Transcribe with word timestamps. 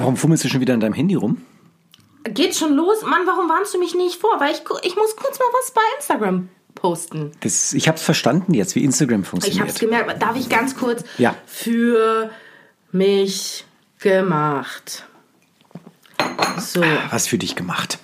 Warum 0.00 0.16
fummelst 0.16 0.44
du 0.44 0.48
schon 0.48 0.60
wieder 0.60 0.74
an 0.74 0.80
deinem 0.80 0.94
Handy 0.94 1.14
rum? 1.14 1.42
Geht 2.24 2.56
schon 2.56 2.74
los? 2.74 3.02
Mann, 3.02 3.22
warum 3.26 3.48
warnst 3.48 3.74
du 3.74 3.78
mich 3.78 3.94
nicht 3.94 4.16
vor? 4.20 4.40
Weil 4.40 4.52
ich, 4.52 4.62
ich 4.82 4.96
muss 4.96 5.14
kurz 5.16 5.38
mal 5.38 5.46
was 5.60 5.70
bei 5.72 5.80
Instagram 5.98 6.48
posten. 6.74 7.32
Das, 7.40 7.72
ich 7.74 7.86
habe 7.88 7.96
es 7.96 8.02
verstanden 8.02 8.54
jetzt, 8.54 8.74
wie 8.74 8.84
Instagram 8.84 9.22
Ich 9.22 9.28
funktioniert. 9.28 9.68
hab's 9.68 9.78
gemerkt. 9.78 10.22
Darf 10.22 10.36
ich 10.36 10.48
ganz 10.48 10.76
kurz? 10.76 11.04
Ja. 11.18 11.34
Für 11.46 12.30
mich 12.92 13.64
gemacht. 13.98 15.04
So. 16.58 16.82
Was 17.10 17.26
für 17.26 17.38
dich 17.38 17.54
gemacht. 17.56 17.98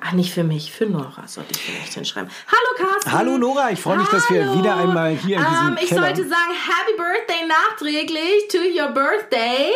Ach, 0.00 0.12
nicht 0.12 0.32
für 0.32 0.44
mich, 0.44 0.72
für 0.72 0.86
Nora 0.86 1.26
sollte 1.26 1.50
ich 1.52 1.58
vielleicht 1.60 1.94
hinschreiben. 1.94 2.30
Hallo 2.46 2.88
Carsten. 2.90 3.12
Hallo, 3.12 3.36
Nora, 3.38 3.70
ich 3.72 3.80
freue 3.80 3.98
mich, 3.98 4.08
dass 4.08 4.30
wir 4.30 4.54
wieder 4.56 4.76
einmal 4.76 5.10
hier 5.16 5.38
in 5.38 5.44
diesem 5.44 5.68
ähm, 5.68 5.78
Ich 5.82 5.88
Keller- 5.88 6.02
sollte 6.06 6.22
sagen, 6.28 6.52
Happy 6.66 6.96
Birthday 6.96 7.46
nachträglich 7.48 8.48
to 8.50 8.58
your 8.58 8.88
birthday. 8.92 9.70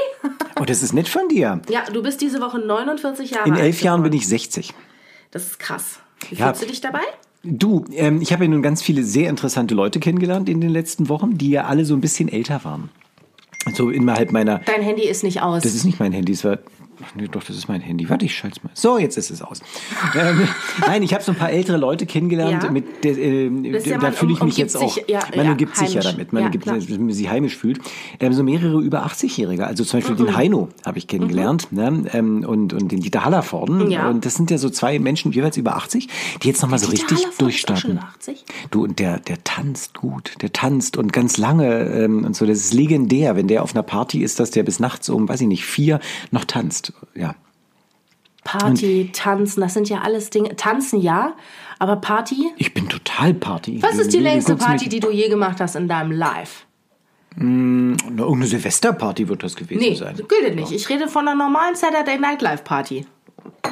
Oh, 0.62 0.64
das 0.64 0.80
ist 0.84 0.92
nett 0.92 1.08
von 1.08 1.26
dir. 1.28 1.60
Ja, 1.68 1.82
du 1.92 2.04
bist 2.04 2.20
diese 2.20 2.40
Woche 2.40 2.60
49 2.60 3.32
Jahre 3.32 3.48
In 3.48 3.54
alt. 3.54 3.62
elf 3.62 3.82
Jahren 3.82 4.04
bin 4.04 4.12
ich 4.12 4.28
60. 4.28 4.72
Das 5.32 5.42
ist 5.42 5.58
krass. 5.58 5.98
Wie 6.30 6.36
Ja. 6.36 6.46
fühlst 6.46 6.62
du 6.62 6.66
dich 6.68 6.80
dabei? 6.80 7.00
Du, 7.42 7.84
ähm, 7.90 8.22
ich 8.22 8.32
habe 8.32 8.44
ja 8.44 8.50
nun 8.50 8.62
ganz 8.62 8.80
viele 8.80 9.02
sehr 9.02 9.28
interessante 9.28 9.74
Leute 9.74 9.98
kennengelernt 9.98 10.48
in 10.48 10.60
den 10.60 10.70
letzten 10.70 11.08
Wochen, 11.08 11.36
die 11.36 11.50
ja 11.50 11.64
alle 11.64 11.84
so 11.84 11.94
ein 11.94 12.00
bisschen 12.00 12.28
älter 12.28 12.62
waren. 12.62 12.90
So 13.74 13.90
innerhalb 13.90 14.30
meiner. 14.30 14.60
Dein 14.60 14.82
Handy 14.82 15.02
ist 15.02 15.24
nicht 15.24 15.42
aus. 15.42 15.64
Das 15.64 15.74
ist 15.74 15.82
nicht 15.84 15.98
mein 15.98 16.12
Handy, 16.12 16.30
es 16.32 16.44
war. 16.44 16.58
Ach 17.04 17.14
nee, 17.16 17.26
doch, 17.30 17.42
das 17.42 17.56
ist 17.56 17.68
mein 17.68 17.80
Handy. 17.80 18.08
Warte, 18.08 18.24
ich 18.24 18.34
schalte 18.34 18.60
mal. 18.62 18.70
So, 18.74 18.98
jetzt 18.98 19.16
ist 19.18 19.30
es 19.30 19.42
aus. 19.42 19.60
ähm, 20.14 20.46
nein, 20.86 21.02
ich 21.02 21.12
habe 21.14 21.22
so 21.22 21.32
ein 21.32 21.38
paar 21.38 21.50
ältere 21.50 21.76
Leute 21.76 22.06
kennengelernt, 22.06 22.62
Ja. 22.62 22.70
mit 22.70 23.04
der, 23.04 23.18
äh, 23.18 23.46
ja, 23.48 23.98
da 23.98 24.12
fühle 24.12 24.32
ich 24.34 24.40
um- 24.40 24.46
mich 24.46 24.56
jetzt 24.56 24.76
umgibt 24.76 24.90
auch. 24.92 24.94
sich- 24.94 25.08
ja, 25.08 25.20
man 25.36 25.50
umgibt 25.52 25.76
sich 25.76 25.94
ja 25.94 26.00
damit, 26.02 26.32
man 26.32 26.44
Ja, 26.44 26.48
gibt, 26.48 26.64
klar. 26.64 26.76
dass 26.76 26.88
man 26.88 27.10
sich 27.12 27.28
heimisch 27.28 27.56
fühlt. 27.56 27.80
Ähm, 28.20 28.32
so 28.32 28.42
mehrere 28.42 28.80
über 28.80 29.04
80-Jährige, 29.04 29.66
also 29.66 29.84
zum 29.84 30.00
Beispiel 30.00 30.16
den 30.16 30.36
Heino 30.36 30.68
habe 30.86 30.98
ich 30.98 31.06
kennengelernt 31.06 31.68
ne? 31.72 32.04
ähm, 32.12 32.44
und, 32.44 32.72
und 32.72 32.92
den 32.92 33.00
Dieter 33.00 33.24
Hallervorden. 33.24 33.88
Mhm. 33.88 34.06
Und 34.06 34.24
das 34.24 34.34
sind 34.34 34.50
ja 34.50 34.58
so 34.58 34.70
zwei 34.70 34.98
Menschen 34.98 35.32
jeweils 35.32 35.56
über 35.56 35.76
80, 35.76 36.08
die 36.42 36.48
jetzt 36.48 36.62
nochmal 36.62 36.78
so 36.78 36.86
Dieter 36.90 37.02
richtig 37.02 37.18
Hallervorden 37.18 37.38
durchstarten. 37.38 37.82
schon 37.82 37.98
80? 37.98 38.44
Du, 38.70 38.84
und 38.84 38.98
der, 38.98 39.18
der 39.18 39.42
tanzt 39.44 39.94
gut, 39.94 40.34
der 40.42 40.52
tanzt 40.52 40.96
und 40.96 41.12
ganz 41.12 41.36
lange 41.36 41.80
ähm, 41.84 42.24
und 42.24 42.36
so. 42.36 42.46
Das 42.46 42.58
ist 42.58 42.72
legendär, 42.74 43.36
wenn 43.36 43.48
der 43.48 43.62
auf 43.62 43.74
einer 43.74 43.82
Party 43.82 44.22
ist, 44.22 44.40
dass 44.40 44.50
der 44.50 44.62
bis 44.62 44.78
nachts 44.80 45.08
um, 45.08 45.28
weiß 45.28 45.40
ich 45.40 45.48
nicht, 45.48 45.64
vier 45.64 46.00
noch 46.30 46.44
tanzt. 46.44 46.91
Ja. 47.14 47.34
Party, 48.44 49.10
Tanzen, 49.12 49.60
das 49.60 49.74
sind 49.74 49.88
ja 49.88 50.00
alles 50.00 50.30
Dinge. 50.30 50.56
Tanzen 50.56 51.00
ja, 51.00 51.34
aber 51.78 51.96
Party? 51.96 52.50
Ich 52.56 52.74
bin 52.74 52.88
total 52.88 53.34
Party. 53.34 53.80
Was 53.82 53.98
ist 53.98 54.12
die 54.12 54.16
Du- 54.18 54.22
längste 54.24 54.56
Party, 54.56 54.88
die 54.88 54.98
du 55.00 55.10
je 55.10 55.28
gemacht 55.28 55.60
hast 55.60 55.76
in 55.76 55.86
deinem 55.88 56.10
Life? 56.10 56.64
Na, 57.36 57.96
Irgendeine 58.08 58.46
Silvesterparty 58.46 59.28
wird 59.28 59.42
das 59.42 59.56
gewesen 59.56 59.80
Nee, 59.80 59.94
sein. 59.94 60.16
gilt 60.28 60.54
nicht. 60.56 60.72
Ich 60.72 60.88
rede 60.88 61.08
von 61.08 61.26
einer 61.28 61.36
normalen 61.36 61.74
Saturday 61.76 62.18
Night 62.18 62.42
Live 62.42 62.64
Party. 62.64 63.06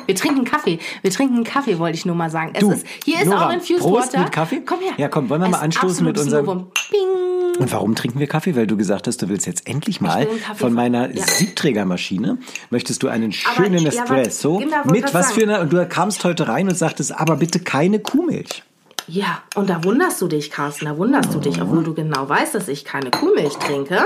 Wir 0.07 0.15
trinken 0.17 0.45
Kaffee. 0.45 0.79
Wir 1.03 1.11
trinken 1.11 1.45
Kaffee, 1.45 1.79
wollte 1.79 1.97
ich 1.97 2.05
nur 2.07 2.17
mal 2.17 2.31
sagen. 2.31 2.51
Es 2.55 2.61
Du, 2.61 2.73
ist, 2.73 2.87
hier 3.05 3.21
ist 3.21 3.27
Nora, 3.27 3.47
auch 3.49 3.53
Infused 3.53 3.81
Prost 3.81 4.09
Water. 4.13 4.25
mit 4.25 4.33
Kaffee? 4.33 4.63
Komm 4.67 4.81
her. 4.81 4.93
Ja, 4.97 5.09
komm, 5.09 5.29
wollen 5.31 5.41
wir 5.41 5.47
Es 5.47 5.51
mal 5.53 5.59
ist 5.59 5.63
anstoßen 5.65 6.05
mit 6.05 6.19
unserem-. 6.19 6.67
Bing. 6.91 7.57
Und 7.61 7.73
warum 7.73 7.95
trinken 7.95 8.19
wir 8.19 8.27
Kaffee? 8.27 8.57
Weil 8.57 8.67
du 8.67 8.77
gesagt 8.77 9.07
hast, 9.07 9.23
du 9.23 9.29
willst 9.29 9.47
jetzt 9.47 9.69
endlich 9.69 10.01
mal 10.01 10.27
von 10.57 10.73
meiner 10.73 11.15
ja. 11.15 11.25
Siebträgermaschine, 11.27 12.39
möchtest 12.71 13.03
du 13.03 13.09
einen 13.09 13.33
Aber, 13.45 13.65
schönen 13.65 13.83
ja, 13.83 13.89
Espresso 13.89 14.59
genau, 14.59 14.85
mit 14.85 15.13
was 15.15 15.33
für 15.33 15.41
sagen. 15.41 15.53
einer, 15.53 15.61
und 15.63 15.73
du 15.73 15.87
kamst 15.87 16.25
heute 16.25 16.49
rein 16.49 16.69
und 16.69 16.75
sagtest, 16.77 17.13
aber 17.19 17.37
bitte 17.37 17.61
keine 17.61 17.99
Kuhmilch. 18.01 18.63
Ja, 19.07 19.43
und 19.57 19.69
da 19.69 19.83
wunderst 19.85 20.21
du 20.23 20.29
dich, 20.29 20.51
Carsten. 20.51 20.87
Da 20.87 20.97
wunderst 20.97 21.35
du 21.35 21.39
dich, 21.41 21.61
obwohl 21.61 21.83
du 21.85 21.95
genau 21.95 22.29
weißt, 22.29 22.55
dass 22.55 22.69
ich 22.69 22.85
keine 22.85 23.11
Kuhmilch 23.11 23.55
trinke. 23.57 23.99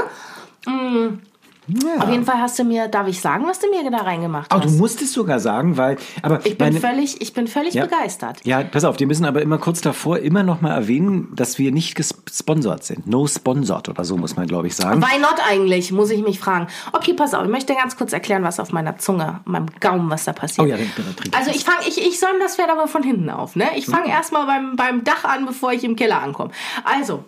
Ja. 1.67 2.03
Auf 2.03 2.11
jeden 2.11 2.25
Fall 2.25 2.39
hast 2.41 2.59
du 2.59 2.65
mir, 2.65 2.89
darf 2.89 3.09
ich 3.09 3.21
sagen, 3.21 3.47
was 3.47 3.59
du 3.59 3.69
mir 3.71 3.91
da 3.91 3.99
reingemacht 3.99 4.53
Oh, 4.53 4.59
hast? 4.59 4.67
du 4.67 4.71
musst 4.79 5.01
es 5.01 5.13
sogar 5.13 5.41
sagen, 5.41 5.77
weil, 5.77 5.97
aber 6.23 6.45
ich 6.45 6.59
bin 6.59 6.69
meine- 6.69 6.81
völlig, 6.81 7.21
ich 7.23 7.33
bin 7.33 7.47
völlig 7.47 7.75
Ja. 7.75 7.85
begeistert. 7.87 8.41
Ja, 8.45 8.63
pass 8.63 8.85
auf, 8.85 9.01
wir 9.01 9.07
müssen 9.07 9.25
aber 9.25 9.41
immer 9.41 9.59
kurz 9.59 9.81
davor 9.81 10.19
immer 10.19 10.43
noch 10.43 10.61
mal 10.61 10.73
erwähnen, 10.75 11.29
dass 11.35 11.59
wir 11.59 11.73
nicht 11.73 11.95
gesponsert 11.95 12.85
sind. 12.85 13.07
No 13.07 13.27
sponsored 13.27 13.89
oder 13.89 14.05
so 14.05 14.17
muss 14.17 14.37
man, 14.37 14.47
glaube 14.47 14.67
ich, 14.67 14.77
sagen. 14.77 15.01
Why 15.03 15.19
not 15.21 15.37
eigentlich, 15.49 15.91
muss 15.93 16.11
ich 16.11 16.23
mich 16.23 16.39
fragen. 16.39 16.67
Okay, 16.93 17.15
pass 17.15 17.33
auf, 17.35 17.45
ich 17.45 17.51
möchte 17.51 17.75
ganz 17.75 17.97
kurz 17.97 18.13
erklären, 18.13 18.43
was 18.45 18.61
auf 18.61 18.73
meiner 18.73 18.99
Zunge, 18.99 19.41
meinem 19.47 19.67
Gaumen, 19.81 20.11
was 20.11 20.25
da 20.25 20.33
passiert. 20.35 20.67
Oh 20.67 20.71
ja, 20.71 20.77
dann- 20.77 20.91
dann 20.97 21.35
Also 21.41 21.51
ich 21.51 21.65
fange, 21.65 21.89
ich, 21.89 21.99
ich 22.07 22.19
säume 22.21 22.39
das 22.41 22.57
Pferd 22.57 22.71
aber 22.71 22.89
von 22.89 23.03
hinten 23.03 23.31
auf. 23.31 23.57
Ne? 23.57 23.67
Ich 23.77 23.89
Mhm. 23.89 23.93
fange 23.93 24.09
erstmal 24.09 24.47
beim, 24.47 24.77
beim 24.77 25.05
Dach 25.05 25.25
an, 25.25 25.47
bevor 25.47 25.73
ich 25.73 25.83
im 25.85 25.97
Keller 25.97 26.23
ankomme. 26.23 26.51
Also, 26.85 27.25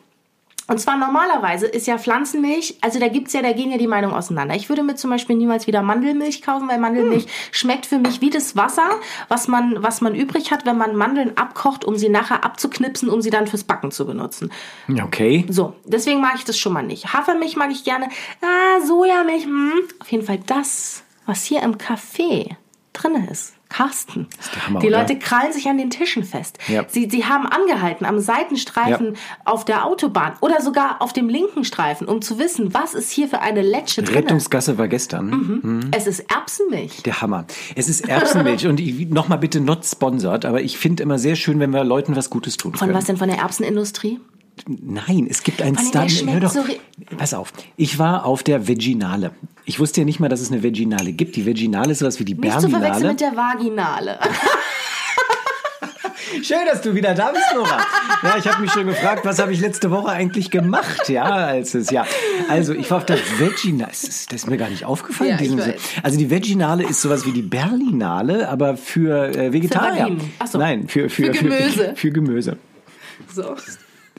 und 0.69 0.81
zwar 0.81 0.97
normalerweise 0.97 1.67
ist 1.67 1.87
ja 1.87 1.99
Pflanzenmilch, 1.99 2.79
also 2.81 2.99
da 2.99 3.09
gibt's 3.09 3.33
ja, 3.33 3.43
da 3.43 3.53
gehen 3.53 3.71
ja 3.71 3.79
die 3.79 3.87
Meinungen 3.87 4.15
auseinander. 4.15 4.55
Ich 4.55 4.69
würde 4.69 4.83
mir 4.83 4.95
zum 4.97 5.11
Beispiel 5.11 5.37
niemals 5.37 5.67
wieder 5.67 5.83
Mandelmilch 5.83 6.43
kaufen, 6.43 6.69
weil 6.69 6.79
Mandelmilch 6.79 7.25
Hm. 7.25 7.31
schmeckt 7.53 7.87
für 7.87 7.99
mich 7.99 8.21
wie 8.21 8.31
das 8.31 8.57
Wasser, 8.57 8.89
was 9.29 9.49
man, 9.49 9.83
was 9.83 10.01
man 10.01 10.15
übrig 10.15 10.51
hat, 10.51 10.67
wenn 10.67 10.77
man 10.79 10.97
Mandeln 10.97 11.37
abkocht, 11.37 11.85
um 11.85 11.97
sie 11.97 12.09
nachher 12.09 12.45
abzuknipsen, 12.45 13.09
um 13.09 13.21
sie 13.23 13.31
dann 13.31 13.47
fürs 13.47 13.65
Backen 13.65 13.91
zu 13.91 14.07
benutzen. 14.07 14.51
Okay. 15.03 15.45
So, 15.49 15.75
deswegen 15.85 16.21
mag 16.21 16.35
ich 16.37 16.45
das 16.45 16.59
schon 16.59 16.73
mal 16.73 16.83
nicht. 16.83 17.13
Hafermilch 17.13 17.57
mag 17.57 17.71
ich 17.71 17.85
gerne. 17.85 18.09
Ah, 18.41 18.81
Sojamilch, 18.85 19.45
hm. 19.45 19.73
Auf 20.01 20.11
jeden 20.13 20.25
Fall 20.25 20.41
das, 20.47 21.03
was 21.27 21.45
hier 21.45 21.63
im 21.63 21.79
Kaffee 21.79 22.57
drin 22.93 23.27
ist. 23.31 23.56
Carsten. 23.69 24.27
der 24.55 24.67
Hammer, 24.67 24.81
die 24.81 24.89
oder? 24.89 25.01
Leute 25.01 25.19
krallen 25.19 25.53
sich 25.53 25.69
an 25.69 25.77
den 25.79 25.91
Tischen 25.91 26.25
fest. 26.25 26.59
Ja. 26.69 26.85
Sie, 26.89 27.09
sie 27.11 27.25
haben 27.25 27.47
angehalten 27.47 28.05
am 28.07 28.19
Seitenstreifen 28.21 29.15
Ja. 29.15 29.21
auf 29.45 29.65
der 29.65 29.85
Autobahn 29.87 30.35
oder 30.41 30.61
sogar 30.61 31.03
auf 31.03 31.13
dem 31.13 31.29
linken 31.29 31.65
Streifen, 31.65 32.07
um 32.09 32.23
zu 32.23 32.39
wissen, 32.39 32.73
was 32.75 32.95
ist 32.95 33.11
hier 33.11 33.29
für 33.29 33.41
eine 33.41 33.63
Letsche 33.63 34.03
drin. 34.03 34.15
Rettungsgasse 34.15 34.79
war 34.79 34.89
gestern. 34.89 35.27
Mhm. 35.31 35.81
Es 35.93 36.07
ist 36.07 36.21
Erbsenmilch. 36.31 37.03
Der 37.03 37.21
Hammer. 37.21 37.45
Es 37.75 37.89
ist 37.89 38.09
Erbsenmilch 38.09 38.67
und 38.69 38.81
nochmal 39.11 39.39
bitte 39.39 39.61
not 39.61 39.85
sponsored, 39.85 40.45
aber 40.45 40.63
ich 40.63 40.79
finde 40.79 41.03
immer 41.03 41.19
sehr 41.19 41.37
schön, 41.37 41.59
wenn 41.61 41.71
wir 41.71 41.85
Leuten 41.85 42.15
was 42.17 42.31
Gutes 42.31 42.57
tun 42.57 42.73
Von 42.73 42.89
können. 42.89 42.97
was 42.99 43.05
denn? 43.07 43.17
Von 43.17 43.29
der 43.29 43.39
Erbsenindustrie? 43.39 44.21
Nein, 44.67 45.27
es 45.29 45.43
gibt 45.43 45.61
ein 45.63 45.77
Star. 45.77 46.09
Hör 46.09 46.41
doch, 46.41 46.51
so 46.51 46.65
pass 47.17 47.35
auf. 47.35 47.53
Ich 47.77 47.99
war 47.99 48.25
auf 48.25 48.43
der 48.43 48.67
Veginale. 48.67 49.33
Ich 49.65 49.79
wusste 49.79 50.01
ja 50.01 50.05
nicht 50.05 50.21
mal, 50.21 50.29
dass 50.29 50.41
es 50.41 50.51
eine 50.51 50.63
Veginale 50.63 51.13
gibt. 51.13 51.37
Die 51.37 51.45
Veginale 51.45 51.93
ist 51.93 51.99
sowas 51.99 52.19
wie 52.19 52.25
die 52.25 52.35
Nicht 52.35 52.61
zu 52.61 52.69
verwechseln 52.71 52.81
Berlinale. 52.81 53.09
mit 53.09 53.21
der 53.21 53.37
Vaginale. 53.37 54.19
Schön, 56.43 56.59
dass 56.67 56.83
du 56.83 56.95
wieder 56.95 57.15
da 57.15 57.31
bist, 57.31 57.45
Nora. 57.55 57.79
Ja, 58.23 58.37
ich 58.39 58.47
habe 58.47 58.61
mich 58.61 58.71
schon 58.71 58.87
gefragt, 58.87 59.25
was 59.25 59.39
habe 59.39 59.53
ich 59.53 59.61
letzte 59.61 59.91
Woche 59.91 60.11
eigentlich 60.11 60.51
gemacht, 60.51 61.09
ja, 61.09 61.25
als 61.25 61.75
es 61.75 61.91
ja. 61.91 62.07
Also, 62.49 62.75
ich 62.75 62.91
war 62.91 62.99
auf 62.99 63.07
der 63.07 63.19
Veginale. 63.39 63.91
Das 63.91 64.27
ist, 64.33 64.49
mir 64.49 64.57
gar 64.57 64.69
nicht 64.69 64.85
aufgefallen. 64.85 65.39
Ja, 65.41 65.75
also 66.03 66.19
die 66.19 66.31
Veginale 66.31 66.85
ist 66.85 67.01
sowas 67.01 67.27
wie 67.27 67.33
die 67.33 67.43
Berlinale, 67.43 68.49
aber 68.49 68.77
für 68.77 69.35
äh, 69.35 69.53
Vegetarier. 69.53 70.17
So. 70.51 70.59
Nein, 70.59 70.89
für, 70.89 71.09
für, 71.09 71.27
Für 71.27 71.31
Gemüse. 71.31 71.69
Für, 71.71 71.97
für 71.97 72.11
Gemüse. 72.11 72.57
so. 73.33 73.57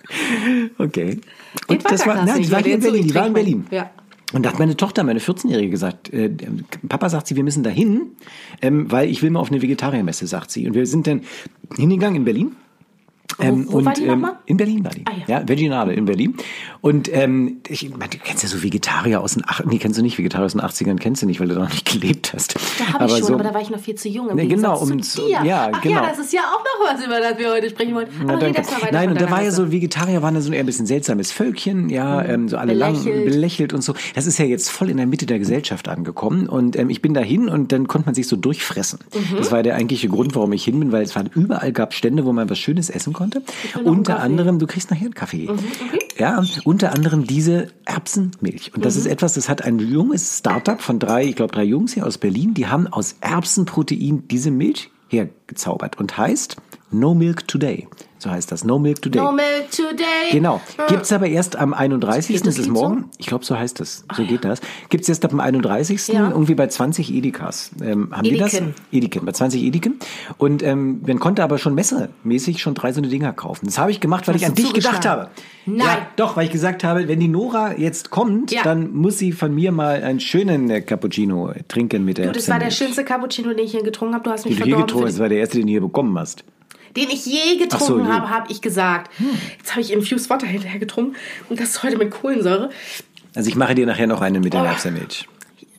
Okay. 0.77 1.19
Geht 1.67 1.83
Und 1.83 1.91
das 1.91 2.05
war, 2.05 2.25
nein, 2.25 2.35
die 2.37 2.41
Ich 2.43 2.51
war 2.51 2.57
werde 2.57 2.69
hier 2.69 2.75
in 2.75 2.81
Berlin. 2.81 3.07
Die 3.07 3.15
war 3.15 3.27
in 3.27 3.33
Berlin. 3.33 3.65
Ja. 3.71 3.89
Und 4.33 4.45
da 4.45 4.51
hat 4.51 4.59
meine 4.59 4.75
Tochter, 4.75 5.03
meine 5.03 5.19
14-Jährige 5.19 5.69
gesagt, 5.69 6.11
äh, 6.13 6.29
Papa 6.89 7.09
sagt 7.09 7.27
sie, 7.27 7.35
wir 7.37 7.43
müssen 7.43 7.63
da 7.63 7.69
hin, 7.69 8.11
ähm, 8.61 8.91
weil 8.91 9.09
ich 9.09 9.21
will 9.21 9.29
mal 9.29 9.39
auf 9.39 9.51
eine 9.51 9.61
Vegetariermesse, 9.61 10.27
sagt 10.27 10.51
sie. 10.51 10.67
Und 10.67 10.73
wir 10.73 10.85
sind 10.85 11.07
dann 11.07 11.21
hingegangen 11.77 12.17
in 12.17 12.25
Berlin. 12.25 12.55
Ähm, 13.39 13.65
wo 13.69 13.77
und, 13.77 13.85
war 13.85 13.93
die 13.93 14.03
ähm, 14.03 14.21
nochmal? 14.21 14.39
in 14.45 14.57
Berlin 14.57 14.83
war 14.83 14.91
die. 14.91 15.05
Ah, 15.05 15.11
ja. 15.27 15.39
ja. 15.39 15.47
Veginale 15.47 15.93
in 15.93 16.05
Berlin. 16.05 16.35
Und 16.81 17.13
ähm, 17.13 17.57
ich, 17.67 17.89
meine, 17.89 18.09
du 18.09 18.17
kennst 18.17 18.43
ja 18.43 18.49
so 18.49 18.63
Vegetarier 18.63 19.21
aus 19.21 19.33
den 19.33 19.43
Ach 19.45 19.61
nee, 19.65 19.77
kennst 19.77 19.97
du 19.99 20.03
nicht, 20.03 20.17
Vegetarier 20.17 20.45
aus 20.45 20.53
den 20.53 20.61
80ern 20.61 20.97
kennst 20.97 21.21
du 21.21 21.25
nicht, 21.25 21.39
weil 21.39 21.47
du 21.47 21.55
da 21.55 21.61
noch 21.61 21.69
nicht 21.69 21.91
gelebt 21.91 22.33
hast. 22.33 22.55
Da 22.79 22.93
habe 22.93 23.05
ich 23.05 23.11
schon, 23.11 23.23
so, 23.23 23.33
aber 23.35 23.43
da 23.43 23.53
war 23.53 23.61
ich 23.61 23.69
noch 23.69 23.79
viel 23.79 23.95
zu 23.95 24.09
jung. 24.09 24.29
Im 24.29 24.35
Nee, 24.35 24.47
genau, 24.47 24.79
um 24.79 25.01
zu 25.01 25.21
dir. 25.27 25.43
ja, 25.43 25.69
Ach 25.71 25.81
genau. 25.81 25.95
ja, 25.95 26.09
das 26.09 26.19
ist 26.19 26.33
ja 26.33 26.41
auch 26.41 26.63
noch 26.63 26.93
was, 26.93 27.05
über 27.05 27.19
das 27.19 27.37
wir 27.37 27.51
heute 27.51 27.69
sprechen 27.69 27.93
wollen. 27.93 28.07
Na, 28.25 28.33
Aber 28.33 28.41
danke. 28.41 28.59
erst 28.59 28.71
mal 28.71 28.81
weiter 28.81 28.93
Nein, 28.93 29.09
und 29.09 29.21
da 29.21 29.29
war 29.29 29.43
ja 29.43 29.51
so, 29.51 29.71
Vegetarier 29.71 30.21
waren 30.21 30.33
da 30.33 30.41
so 30.41 30.51
eher 30.51 30.61
ein 30.61 30.65
bisschen 30.65 30.85
seltsames 30.85 31.31
Völkchen, 31.31 31.89
ja, 31.89 32.23
ähm, 32.23 32.49
so 32.49 32.57
alle 32.57 32.73
lang 32.73 32.93
Belächelt. 32.93 33.25
belächelt 33.25 33.73
und 33.73 33.81
so. 33.83 33.93
Das 34.15 34.25
ist 34.25 34.39
ja 34.39 34.45
jetzt 34.45 34.69
voll 34.69 34.89
in 34.89 34.97
der 34.97 35.05
Mitte 35.07 35.25
der 35.25 35.39
Gesellschaft 35.39 35.87
angekommen 35.87 36.47
und 36.47 36.75
ähm, 36.75 36.89
ich 36.89 37.01
bin 37.01 37.13
dahin 37.13 37.49
und 37.49 37.71
dann 37.71 37.87
konnte 37.87 38.07
man 38.07 38.15
sich 38.15 38.27
so 38.27 38.35
durchfressen. 38.35 38.99
Mhm. 39.13 39.37
Das 39.37 39.51
war 39.51 39.63
der 39.63 39.75
eigentliche 39.75 40.09
Grund, 40.09 40.35
warum 40.35 40.53
ich 40.53 40.63
hin 40.63 40.79
bin, 40.79 40.91
weil 40.91 41.03
es 41.03 41.15
waren 41.15 41.29
überall 41.35 41.71
gab 41.71 41.93
Stände, 41.93 42.25
wo 42.25 42.33
man 42.33 42.49
was 42.49 42.59
Schönes 42.59 42.89
essen 42.89 43.13
konnte. 43.13 43.26
Konnte. 43.29 43.89
Unter 43.89 44.19
anderem, 44.19 44.59
du 44.59 44.67
kriegst 44.67 44.89
nachher 44.89 45.05
einen 45.05 45.13
Kaffee. 45.13 45.49
Ja, 46.17 46.43
unter 46.63 46.93
anderem 46.93 47.25
diese 47.25 47.67
Erbsenmilch. 47.85 48.73
Und 48.75 48.85
das 48.85 48.95
ist 48.95 49.05
etwas, 49.05 49.33
das 49.33 49.49
hat 49.49 49.63
ein 49.63 49.79
junges 49.79 50.39
Startup 50.39 50.81
von 50.81 50.99
drei, 50.99 51.25
ich 51.25 51.35
glaube 51.35 51.53
drei 51.53 51.63
Jungs 51.63 51.93
hier 51.93 52.05
aus 52.05 52.17
Berlin, 52.17 52.53
die 52.53 52.67
haben 52.67 52.87
aus 52.87 53.15
Erbsenprotein 53.21 54.27
diese 54.27 54.51
Milch 54.51 54.89
hergezaubert 55.09 55.97
und 55.99 56.17
heißt 56.17 56.57
No 56.91 57.13
Milk 57.13 57.47
Today. 57.47 57.87
So 58.19 58.31
heißt 58.31 58.51
das, 58.51 58.63
No 58.63 58.79
Milk 58.79 58.99
Today. 59.01 59.21
No 59.21 59.31
milk 59.31 59.69
today. 59.69 60.31
Genau. 60.31 60.59
Ah. 60.77 60.87
Gibt's 60.87 61.11
aber 61.11 61.27
erst 61.27 61.55
am 61.55 61.73
31. 61.73 62.35
Geht 62.37 62.47
das 62.47 62.57
ist 62.57 62.65
Lied 62.65 62.73
morgen. 62.73 63.05
Ich 63.19 63.27
glaube, 63.27 63.45
so 63.45 63.55
heißt 63.57 63.79
das. 63.79 64.05
So 64.15 64.23
geht 64.23 64.43
das. 64.43 64.59
Gibt's 64.89 65.07
erst 65.07 65.23
ab 65.23 65.29
dem 65.29 65.39
31. 65.39 66.07
Ja. 66.07 66.29
irgendwie 66.31 66.55
bei 66.55 66.65
20 66.65 67.13
Edekas. 67.13 67.71
Ähm, 67.79 68.09
haben 68.11 68.23
die 68.23 68.37
das? 68.37 68.59
Ediken. 68.91 69.23
Bei 69.23 69.33
20 69.33 69.61
Ediken. 69.61 69.99
Und 70.39 70.63
ähm, 70.63 71.01
man 71.05 71.19
konnte 71.19 71.43
aber 71.43 71.59
schon 71.59 71.75
messemäßig 71.75 72.59
schon 72.59 72.73
drei 72.73 72.91
so 72.91 73.01
eine 73.01 73.07
Dinger 73.09 73.33
kaufen. 73.33 73.67
Das 73.67 73.77
habe 73.77 73.91
ich 73.91 73.99
gemacht, 73.99 74.27
weil 74.27 74.35
ich 74.35 74.47
an 74.47 74.55
dich 74.55 74.73
gedacht 74.73 75.05
habe. 75.05 75.29
Nein. 75.67 75.85
Ja, 75.85 76.07
doch, 76.15 76.37
weil 76.37 76.45
ich 76.45 76.51
gesagt 76.51 76.83
habe, 76.83 77.07
wenn 77.07 77.19
die 77.19 77.27
Nora 77.27 77.77
jetzt 77.77 78.09
kommt, 78.09 78.51
Ja. 78.51 78.63
dann 78.63 78.93
muss 78.95 79.19
sie 79.19 79.31
von 79.31 79.53
mir 79.53 79.71
mal 79.71 80.01
einen 80.01 80.19
schönen 80.21 80.69
äh, 80.71 80.81
Cappuccino 80.81 81.51
trinken 81.67 82.03
mit 82.03 82.17
der 82.17 82.27
Du, 82.27 82.31
das 82.31 82.49
war 82.49 82.57
der 82.57 82.71
schönste 82.71 83.03
Cappuccino, 83.03 83.49
den 83.49 83.59
ich 83.65 83.71
hier 83.71 83.83
getrunken 83.83 84.15
habe. 84.15 84.23
Du 84.23 84.31
hast 84.31 84.45
mich 84.45 84.57
du 84.57 84.63
hier 84.63 84.75
verdorben. 84.77 84.87
getrunken 84.87 85.07
das 85.07 85.19
war 85.19 85.29
der 85.29 85.37
erste, 85.37 85.57
den 85.57 85.67
du 85.67 85.71
hier 85.71 85.81
bekommen 85.81 86.17
hast. 86.17 86.43
Den 86.97 87.09
ich 87.09 87.25
je 87.25 87.53
so, 87.53 87.59
getrunken. 87.59 88.07
Hm. 88.07 88.13
habe, 88.13 88.29
habe 88.29 88.51
ich 88.51 88.61
gesagt. 88.61 89.11
Jetzt 89.57 89.71
habe 89.71 89.81
ich 89.81 89.93
Infused 89.93 90.29
Water 90.29 90.47
hinterher 90.47 90.79
getrunken 90.79 91.15
und 91.49 91.59
das 91.59 91.83
heute 91.83 91.97
mit 91.97 92.11
Kohlensäure. 92.11 92.69
Also 93.35 93.49
ich 93.49 93.55
mache 93.55 93.75
dir 93.75 93.85
nachher 93.85 94.07
noch 94.07 94.21
einen 94.21 94.41
mit 94.43 94.53
der 94.53 94.63
Oh. 94.63 94.65
Erbsenmilch. 94.65 95.27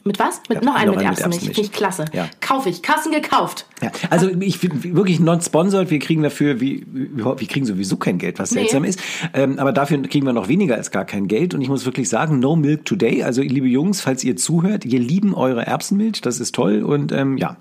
Mit 0.04 0.18
was? 0.18 0.40
Mit 0.48 0.64
Ja, 0.64 0.64
noch 0.64 0.84
noch 0.86 0.94
mit 0.96 1.04
Erbsenmilch. 1.04 1.42
Finde 1.42 1.60
ich 1.60 1.72
klasse. 1.72 2.06
Ja. 2.14 2.28
Kaufe 2.40 2.70
ich. 2.70 2.82
Kassen 2.82 3.12
gekauft. 3.12 3.66
Ja, 3.82 3.90
also 4.08 4.30
ich 4.40 4.58
bin 4.60 4.96
wirklich 4.96 5.20
non 5.20 5.40
sponsored. 5.42 5.90
Wir 5.90 5.98
kriegen 5.98 6.22
dafür, 6.22 6.60
wie, 6.62 6.86
wir 6.88 7.34
kriegen 7.48 7.66
sowieso 7.66 7.96
kein 7.98 8.16
Geld, 8.16 8.38
was 8.38 8.52
Nee. 8.52 8.60
seltsam 8.60 8.84
ist. 8.84 9.00
Ähm, 9.34 9.58
aber 9.58 9.72
dafür 9.72 10.00
kriegen 10.02 10.24
wir 10.24 10.32
noch 10.32 10.48
weniger 10.48 10.76
als 10.76 10.90
gar 10.90 11.04
kein 11.04 11.28
Geld. 11.28 11.52
Und 11.52 11.60
ich 11.60 11.68
muss 11.68 11.84
wirklich 11.84 12.08
sagen, 12.08 12.38
no 12.38 12.56
milk 12.56 12.86
today. 12.86 13.22
Also 13.22 13.42
liebe 13.42 13.66
Jungs, 13.66 14.00
falls 14.00 14.24
ihr 14.24 14.36
zuhört, 14.36 14.84
wir 14.84 14.98
lieben 14.98 15.34
eure 15.34 15.66
Erbsenmilch. 15.66 16.22
Das 16.22 16.40
ist 16.40 16.54
toll. 16.54 16.82
Und 16.84 17.12
ähm, 17.12 17.36
ja, 17.36 17.56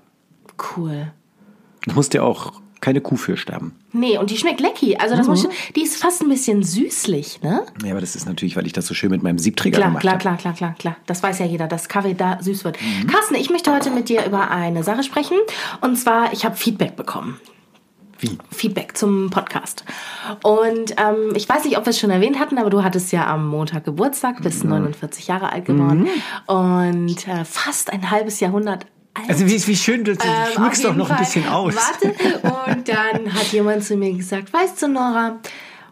Cool. 0.76 1.12
da 1.86 1.92
musst 1.92 2.14
ihr 2.14 2.24
auch 2.24 2.60
keine 2.80 3.00
Kuh 3.00 3.16
für 3.16 3.36
sterben. 3.36 3.74
Nee, 3.92 4.18
und 4.18 4.30
die 4.30 4.36
schmeckt 4.36 4.60
lecky. 4.60 4.96
Also 4.96 5.16
das 5.16 5.26
Mhm. 5.26 5.30
muss 5.32 5.44
ich, 5.44 5.72
die 5.74 5.82
ist 5.82 5.96
fast 5.96 6.22
ein 6.22 6.28
bisschen 6.28 6.62
süßlich, 6.62 7.40
ne? 7.42 7.64
Ja, 7.84 7.90
aber 7.92 8.00
das 8.00 8.14
ist 8.16 8.26
natürlich, 8.26 8.56
weil 8.56 8.66
ich 8.66 8.72
das 8.72 8.86
so 8.86 8.94
schön 8.94 9.10
mit 9.10 9.22
meinem 9.22 9.38
Siebträger 9.38 9.76
Klar, 9.78 9.88
gemacht 9.88 10.02
klar, 10.02 10.12
habe. 10.14 10.20
klar, 10.22 10.36
klar, 10.36 10.54
klar, 10.54 10.74
klar. 10.78 10.96
Das 11.06 11.22
weiß 11.22 11.38
ja 11.40 11.46
jeder, 11.46 11.66
dass 11.66 11.88
Kaffee 11.88 12.14
da 12.14 12.38
süß 12.40 12.64
wird. 12.64 12.78
Mhm. 12.80 13.06
Carsten, 13.08 13.34
ich 13.34 13.50
möchte 13.50 13.72
heute 13.74 13.90
mit 13.90 14.08
dir 14.08 14.24
über 14.26 14.50
eine 14.50 14.82
Sache 14.84 15.02
sprechen. 15.02 15.36
Und 15.80 15.96
zwar, 15.96 16.32
ich 16.32 16.44
habe 16.44 16.56
Feedback 16.56 16.96
bekommen. 16.96 17.40
Wie? 18.20 18.36
Feedback 18.50 18.96
zum 18.96 19.30
Podcast. 19.30 19.84
Und 20.42 20.92
ähm, 20.98 21.34
ich 21.36 21.48
weiß 21.48 21.64
nicht, 21.64 21.78
ob 21.78 21.86
wir 21.86 21.90
es 21.90 22.00
schon 22.00 22.10
erwähnt 22.10 22.40
hatten, 22.40 22.58
aber 22.58 22.68
du 22.68 22.82
hattest 22.82 23.12
ja 23.12 23.26
am 23.32 23.46
Montag 23.46 23.84
Geburtstag, 23.84 24.42
bist 24.42 24.64
Mhm. 24.64 24.70
49 24.70 25.28
Jahre 25.28 25.52
alt 25.52 25.66
geworden 25.66 26.08
und 26.46 27.28
äh, 27.28 27.44
fast 27.44 27.92
ein 27.92 28.10
halbes 28.10 28.40
Jahrhundert 28.40 28.86
alt. 29.20 29.28
Also 29.30 29.46
wie, 29.46 29.66
wie 29.66 29.76
schön, 29.76 30.04
du 30.04 30.12
Ähm, 30.12 30.18
schmückst 30.54 30.84
doch 30.84 30.94
noch 30.94 31.08
jeden 31.08 31.18
ein 31.18 31.24
bisschen 31.24 31.44
Fall. 31.44 31.54
aus. 31.54 31.74
Warte. 31.74 32.72
Und 32.72 32.88
dann 32.88 33.34
hat 33.34 33.52
jemand 33.52 33.84
zu 33.84 33.96
mir 33.96 34.12
gesagt, 34.12 34.52
weißt 34.52 34.82
du, 34.82 34.88
Nora, 34.88 35.38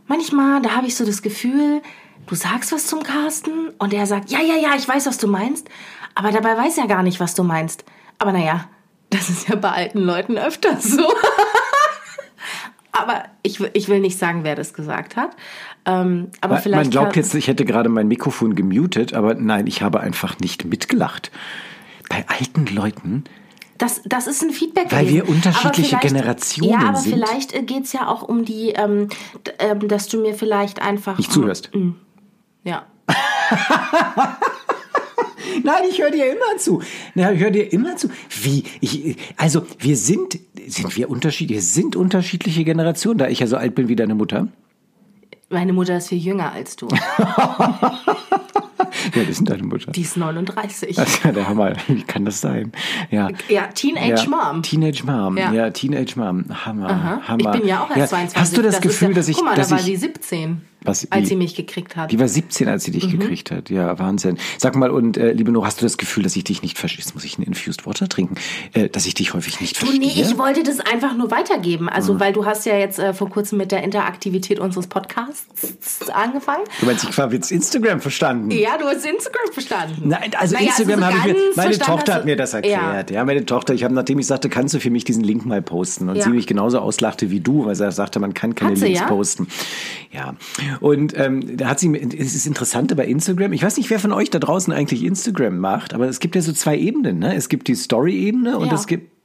manchmal, 0.07 0.63
da 0.63 0.71
habe 0.77 0.87
ich 0.87 0.95
so 0.97 1.05
das 1.05 1.23
Gefühl, 1.23 1.83
du 2.27 2.35
sagst 2.35 2.73
was 2.73 2.87
zum 2.87 3.03
Carsten 3.03 3.71
und 3.79 3.93
er 3.95 4.07
sagt, 4.07 4.31
ja, 4.31 4.41
ja, 4.41 4.57
ja, 4.57 4.71
ich 4.77 4.87
weiß, 4.89 5.07
was 5.07 5.19
du 5.19 5.27
meinst, 5.29 5.69
aber 6.15 6.31
dabei 6.33 6.57
weiß 6.57 6.79
er 6.79 6.87
gar 6.87 7.03
nicht, 7.03 7.21
was 7.21 7.35
du 7.35 7.43
meinst. 7.43 7.85
Aber 8.19 8.33
naja, 8.33 8.69
das 9.11 9.29
ist 9.29 9.49
ja 9.49 9.57
bei 9.57 9.71
alten 9.71 9.99
Leuten 10.01 10.37
öfters 10.39 10.85
so. 10.85 11.07
aber 12.93 13.25
ich, 13.43 13.61
will- 13.61 13.71
ich 13.75 13.89
will 13.89 14.01
nicht 14.01 14.19
sagen, 14.19 14.43
wer 14.43 14.55
das 14.55 14.73
gesagt 14.73 15.17
hat. 15.17 15.31
Ähm, 15.85 16.29
aber 16.41 16.55
Man, 16.55 16.63
vielleicht 16.63 16.83
man 16.85 16.91
glaubt 16.91 17.17
jetzt, 17.17 17.35
ich 17.35 17.47
hätte 17.49 17.65
gerade 17.65 17.89
mein 17.89 18.09
Mikrofon 18.09 18.55
gemutet, 18.55 19.13
aber 19.15 19.35
nein, 19.35 19.67
ich 19.67 19.83
habe 19.83 20.01
einfach 20.01 20.39
nicht 20.41 20.65
mitgelacht. 20.65 21.31
Bei 22.09 22.25
alten 22.29 22.67
Leuten 22.67 23.25
Das, 23.79 24.01
das 24.05 24.27
ist 24.27 24.43
ein 24.43 24.51
Feedback. 24.51 24.91
Weil 24.91 25.09
wir 25.09 25.23
gewesen. 25.23 25.37
unterschiedliche 25.37 25.97
Aber 25.97 26.01
vielleicht- 26.03 26.15
Generationen 26.25 26.71
Ja, 26.81 26.89
aber 26.89 26.99
sind. 26.99 27.13
vielleicht 27.15 27.53
äh, 27.55 27.63
geht's 27.63 27.93
ja 27.93 28.09
auch 28.09 28.23
um 28.23 28.45
die, 28.45 28.71
ähm, 28.71 29.09
ähm, 29.59 29.87
dass 29.89 30.09
du 30.09 30.21
mir 30.21 30.35
vielleicht 30.35 30.81
einfach. 30.83 31.19
nicht 31.19 31.31
zuhörst. 31.33 31.71
Ja. 32.65 32.87
Nein, 35.63 35.83
ich 35.89 36.01
höre 36.01 36.11
dir 36.11 36.27
immer 36.33 36.59
zu. 36.59 36.83
Na, 37.15 37.33
ich 37.33 37.41
höre 37.41 37.51
dir 37.51 37.73
immer 37.73 37.97
zu. 37.97 38.09
Wie? 38.43 38.65
Ich, 38.81 39.17
also, 39.37 39.65
wir 39.79 39.97
sind, 39.97 40.39
sind 40.67 40.97
wir 40.97 41.09
unterschiedlich, 41.11 41.57
wir 41.59 41.63
sind 41.63 41.97
unterschiedliche 41.97 42.65
Generationen, 42.65 43.19
da 43.19 43.29
ich 43.29 43.39
ja 43.41 43.47
so 43.47 43.57
alt 43.57 43.75
bin 43.75 43.89
wie 43.89 43.97
deine 43.97 44.15
Mutter. 44.15 44.49
Meine 45.49 45.73
Mutter 45.73 45.97
ist 45.99 46.09
viel 46.09 46.19
jünger 46.19 46.53
als 46.53 46.77
du. 46.77 46.89
Ja, 49.15 49.23
das 49.23 49.39
ist 49.39 49.49
deine 49.49 49.63
Mutter. 49.63 49.93
Die 49.93 50.03
ist 50.03 50.17
39. 50.17 50.97
Das 50.97 51.09
ist 51.09 51.25
ja 51.25 51.33
der 51.33 51.49
Hammer. 51.49 51.75
Wie 51.89 52.03
kann 52.03 52.25
das 52.25 52.41
sein? 52.41 52.73
Ja. 53.11 53.29
Ja, 53.49 53.69
Teenage 53.69 54.25
ja, 54.25 54.29
Mom. 54.29 54.63
Teenage 54.63 55.05
Mom. 55.05 55.37
Ja, 55.37 55.53
Ja. 55.53 55.71
Teenage 55.71 56.15
Mom. 56.17 56.45
Hammer. 56.65 56.91
Aha. 56.91 57.21
Hammer. 57.29 57.55
Ich 57.55 57.61
bin 57.61 57.69
ja 57.69 57.83
auch 57.83 57.97
erst 57.97 58.11
22. 58.11 58.41
Hast 58.41 58.57
du 58.57 58.63
das, 58.63 58.75
ist 58.77 58.83
Gefühl, 58.83 59.09
ja, 59.09 59.15
dass 59.15 59.29
ich, 59.29 59.37
Guck 59.37 59.45
mal, 59.45 59.55
dass 59.55 59.69
da 59.69 59.77
war 59.77 59.81
ich, 59.81 59.87
sie 59.87 59.97
17, 59.97 60.61
Was, 60.87 61.11
als 61.11 61.23
wie? 61.23 61.27
sie 61.27 61.37
mich 61.37 61.55
gekriegt 61.55 61.97
hat. 61.97 62.11
Die 62.13 62.19
war 62.21 62.29
17, 62.29 62.69
als 62.69 62.85
sie 62.85 62.91
dich 62.91 63.07
Mhm. 63.13 63.19
gekriegt 63.19 63.51
hat. 63.51 63.71
Ja, 63.71 63.99
Wahnsinn. 63.99 64.39
Sag 64.59 64.77
mal, 64.77 64.91
und 64.91 65.17
äh, 65.17 65.33
liebe 65.33 65.51
Nora, 65.53 65.67
hast 65.67 65.81
du 65.81 65.85
das 65.87 65.97
Gefühl, 65.99 66.23
dass 66.23 66.37
ich 66.37 66.45
dich 66.45 66.63
nicht 66.63 66.79
verstehe? 66.79 67.01
Jetzt 67.05 67.15
muss 67.15 67.25
ich 67.25 67.37
einen 67.39 67.47
Infused 67.47 67.87
Water 67.87 68.09
trinken. 68.09 68.37
Äh, 68.73 68.89
dass 68.89 69.07
ich 69.07 69.15
dich 69.15 69.35
häufig 69.35 69.61
nicht 69.61 69.77
Du, 69.81 69.87
verstehe? 69.87 70.01
nee, 70.01 70.13
ich 70.21 70.39
wollte 70.39 70.63
das 70.63 70.81
einfach 70.81 71.17
nur 71.17 71.31
weitergeben. 71.31 71.89
Also, 71.89 72.19
weil 72.21 72.33
du 72.33 72.45
hast 72.47 72.67
ja 72.67 72.77
jetzt 72.77 72.99
äh, 72.99 73.13
vor 73.13 73.29
kurzem 73.31 73.59
mit 73.59 73.73
der 73.73 73.83
Interaktivität 73.83 74.59
unseres 74.59 74.87
Podcasts 74.87 76.11
angefangen. 76.13 76.65
du 76.81 76.87
meinst, 76.87 77.05
ich 77.09 77.17
habe 77.19 77.35
jetzt 77.35 77.51
Instagram 77.53 78.01
verstanden. 78.01 78.51
Ja, 78.51 78.79
du 78.79 78.85
hast 78.87 79.05
Instagram 79.07 79.53
verstanden. 79.53 80.09
Nein, 80.09 80.31
also 80.39 80.55
Naja, 80.55 80.69
Instagram 80.69 81.03
also 81.03 81.17
so 81.17 81.23
habe 81.23 81.31
ich 81.31 81.37
mir, 81.37 81.53
meine 81.57 81.79
Tochter 81.79 82.15
hat 82.15 82.23
du- 82.23 82.27
mir 82.27 82.37
das 82.37 82.55
erklärt. 82.55 83.11
Ja, 83.11 83.25
meine 83.25 83.45
Tochter, 83.47 83.75
ich 83.75 83.85
habe, 83.85 83.95
nachdem 83.95 84.19
ich 84.19 84.27
sagte, 84.27 84.49
kannst 84.49 84.75
du 84.75 84.81
für 84.81 84.91
mich 84.91 85.05
diesen 85.05 85.25
Link 85.25 85.45
mal 85.47 85.63
posten? 85.63 86.09
Und 86.09 86.17
Ja. 86.17 86.23
sie 86.25 86.31
mich 86.31 86.47
genauso 86.47 86.79
auslachte 86.79 87.31
wie 87.31 87.41
du, 87.41 87.67
weil 87.67 87.75
sie 87.75 87.91
sagte, 87.93 88.19
man 88.21 88.35
kann 88.35 88.55
keine 88.55 88.75
Links 88.75 89.01
ja? 89.01 89.07
posten. 89.07 89.49
Ja. 90.13 90.35
Und 90.81 91.17
ähm, 91.17 91.57
da 91.57 91.69
hat 91.69 91.81
sie, 91.81 91.89
mir- 91.89 92.01
es 92.03 92.35
ist 92.35 92.47
interessant 92.47 92.95
bei 92.97 93.07
Instagram, 93.07 93.53
ich 93.53 93.63
weiß 93.63 93.77
nicht, 93.77 93.91
wer 93.91 93.99
von 93.99 94.13
euch 94.13 94.31
da 94.31 94.39
draußen 94.39 94.73
eigentlich 94.73 95.05
Instagram 95.05 95.59
macht, 95.59 95.95
aber 95.95 96.09
es 96.09 96.21
gibt 96.21 96.35
ja 96.37 96.43
so 96.43 96.53
zwei 96.53 96.77
Ebenen. 96.79 97.19
Ne? 97.19 97.35
Es 97.35 97.49
gibt 97.49 97.69
die 97.69 97.75
Story-Ebene 97.75 98.59
und 98.59 98.69
Ja. 98.69 98.75
es 98.75 98.87
gibt 98.87 99.16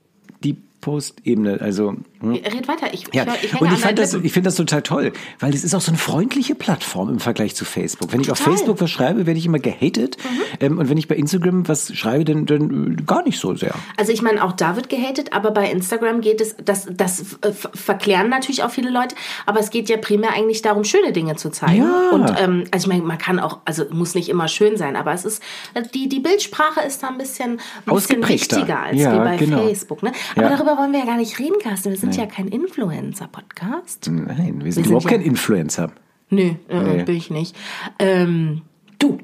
Post-Ebene. 0.81 1.59
Also 1.61 1.95
hm. 2.19 2.31
Red 2.33 2.67
weiter. 2.67 2.93
Ich, 2.93 3.05
ja, 3.13 3.25
ich, 3.41 3.53
ich 3.53 3.61
und 3.61 3.71
ich 3.71 3.79
fand 3.79 3.97
das, 3.97 4.11
Lippen. 4.13 4.25
ich 4.25 4.33
finde 4.33 4.47
das 4.47 4.55
total 4.55 4.81
toll, 4.81 5.13
weil 5.39 5.53
es 5.53 5.63
ist 5.63 5.73
auch 5.73 5.81
so 5.81 5.91
eine 5.91 5.97
freundliche 5.97 6.55
Plattform 6.55 7.09
im 7.09 7.19
Vergleich 7.19 7.55
zu 7.55 7.65
Facebook. 7.65 8.11
Wenn 8.13 8.21
ich 8.21 8.31
auf 8.31 8.37
Total. 8.39 8.53
Facebook 8.57 8.81
was 8.81 8.89
schreibe, 8.91 9.25
werde 9.25 9.39
ich 9.39 9.45
immer 9.45 9.59
gehatet. 9.59 10.17
Mhm. 10.23 10.41
Ähm, 10.59 10.77
und 10.79 10.89
wenn 10.89 10.97
ich 10.97 11.07
bei 11.07 11.15
Instagram 11.15 11.67
was 11.67 11.95
schreibe, 11.95 12.25
dann, 12.25 12.45
dann 12.45 12.97
äh, 12.99 13.03
gar 13.03 13.23
nicht 13.23 13.39
so 13.39 13.55
sehr. 13.55 13.73
Also 13.97 14.11
ich 14.11 14.21
meine, 14.21 14.43
auch 14.43 14.51
da 14.51 14.75
wird 14.75 14.89
gehatet, 14.89 15.33
aber 15.33 15.51
bei 15.51 15.69
Instagram 15.71 16.21
geht 16.21 16.41
es, 16.41 16.55
das, 16.63 16.87
das 16.91 17.21
äh, 17.41 17.51
ver- 17.51 17.71
verklären 17.73 18.29
natürlich 18.29 18.63
auch 18.63 18.71
viele 18.71 18.89
Leute, 18.89 19.15
aber 19.45 19.59
es 19.59 19.69
geht 19.69 19.89
ja 19.89 19.97
primär 19.97 20.33
eigentlich 20.33 20.61
darum, 20.61 20.83
schöne 20.83 21.11
Dinge 21.13 21.35
zu 21.35 21.49
zeigen. 21.49 21.83
Ja. 21.83 22.09
Und 22.11 22.33
ähm, 22.39 22.63
also 22.71 22.85
ich 22.85 22.87
meine, 22.87 23.03
man 23.03 23.17
kann 23.17 23.39
auch, 23.39 23.59
also 23.65 23.85
muss 23.91 24.15
nicht 24.15 24.29
immer 24.29 24.47
schön 24.47 24.77
sein, 24.77 24.95
aber 24.95 25.13
es 25.13 25.25
ist, 25.25 25.41
äh, 25.73 25.83
die, 25.93 26.09
die 26.09 26.19
Bildsprache 26.19 26.81
ist 26.85 27.03
da 27.03 27.07
ein 27.09 27.17
bisschen, 27.17 27.59
ein 27.85 27.93
bisschen 27.95 28.27
wichtiger 28.27 28.79
als 28.79 28.99
Ja, 28.99 29.17
bei 29.23 29.37
genau. 29.37 29.65
Facebook. 29.65 30.03
Ne? 30.03 30.11
Aber 30.35 30.43
Ja. 30.49 30.49
darüber 30.57 30.70
wollen 30.77 30.91
wir 30.91 30.99
ja 30.99 31.05
gar 31.05 31.17
nicht 31.17 31.37
reden, 31.39 31.55
Carsten. 31.61 31.89
Wir 31.91 31.97
sind 31.97 32.15
ja 32.15 32.25
kein 32.25 32.47
Influencer-Podcast. 32.47 34.09
Nein, 34.11 34.63
wir 34.63 34.71
sind 34.71 34.83
sind 34.83 34.85
überhaupt 34.87 35.05
ja- 35.05 35.11
kein 35.11 35.21
Influencer. 35.21 35.91
Nö, 36.29 36.51
äh, 36.69 36.81
Nee. 36.81 37.03
bin 37.03 37.15
ich 37.15 37.29
nicht. 37.29 37.55
Ähm, 37.99 38.61
du, 38.99 39.17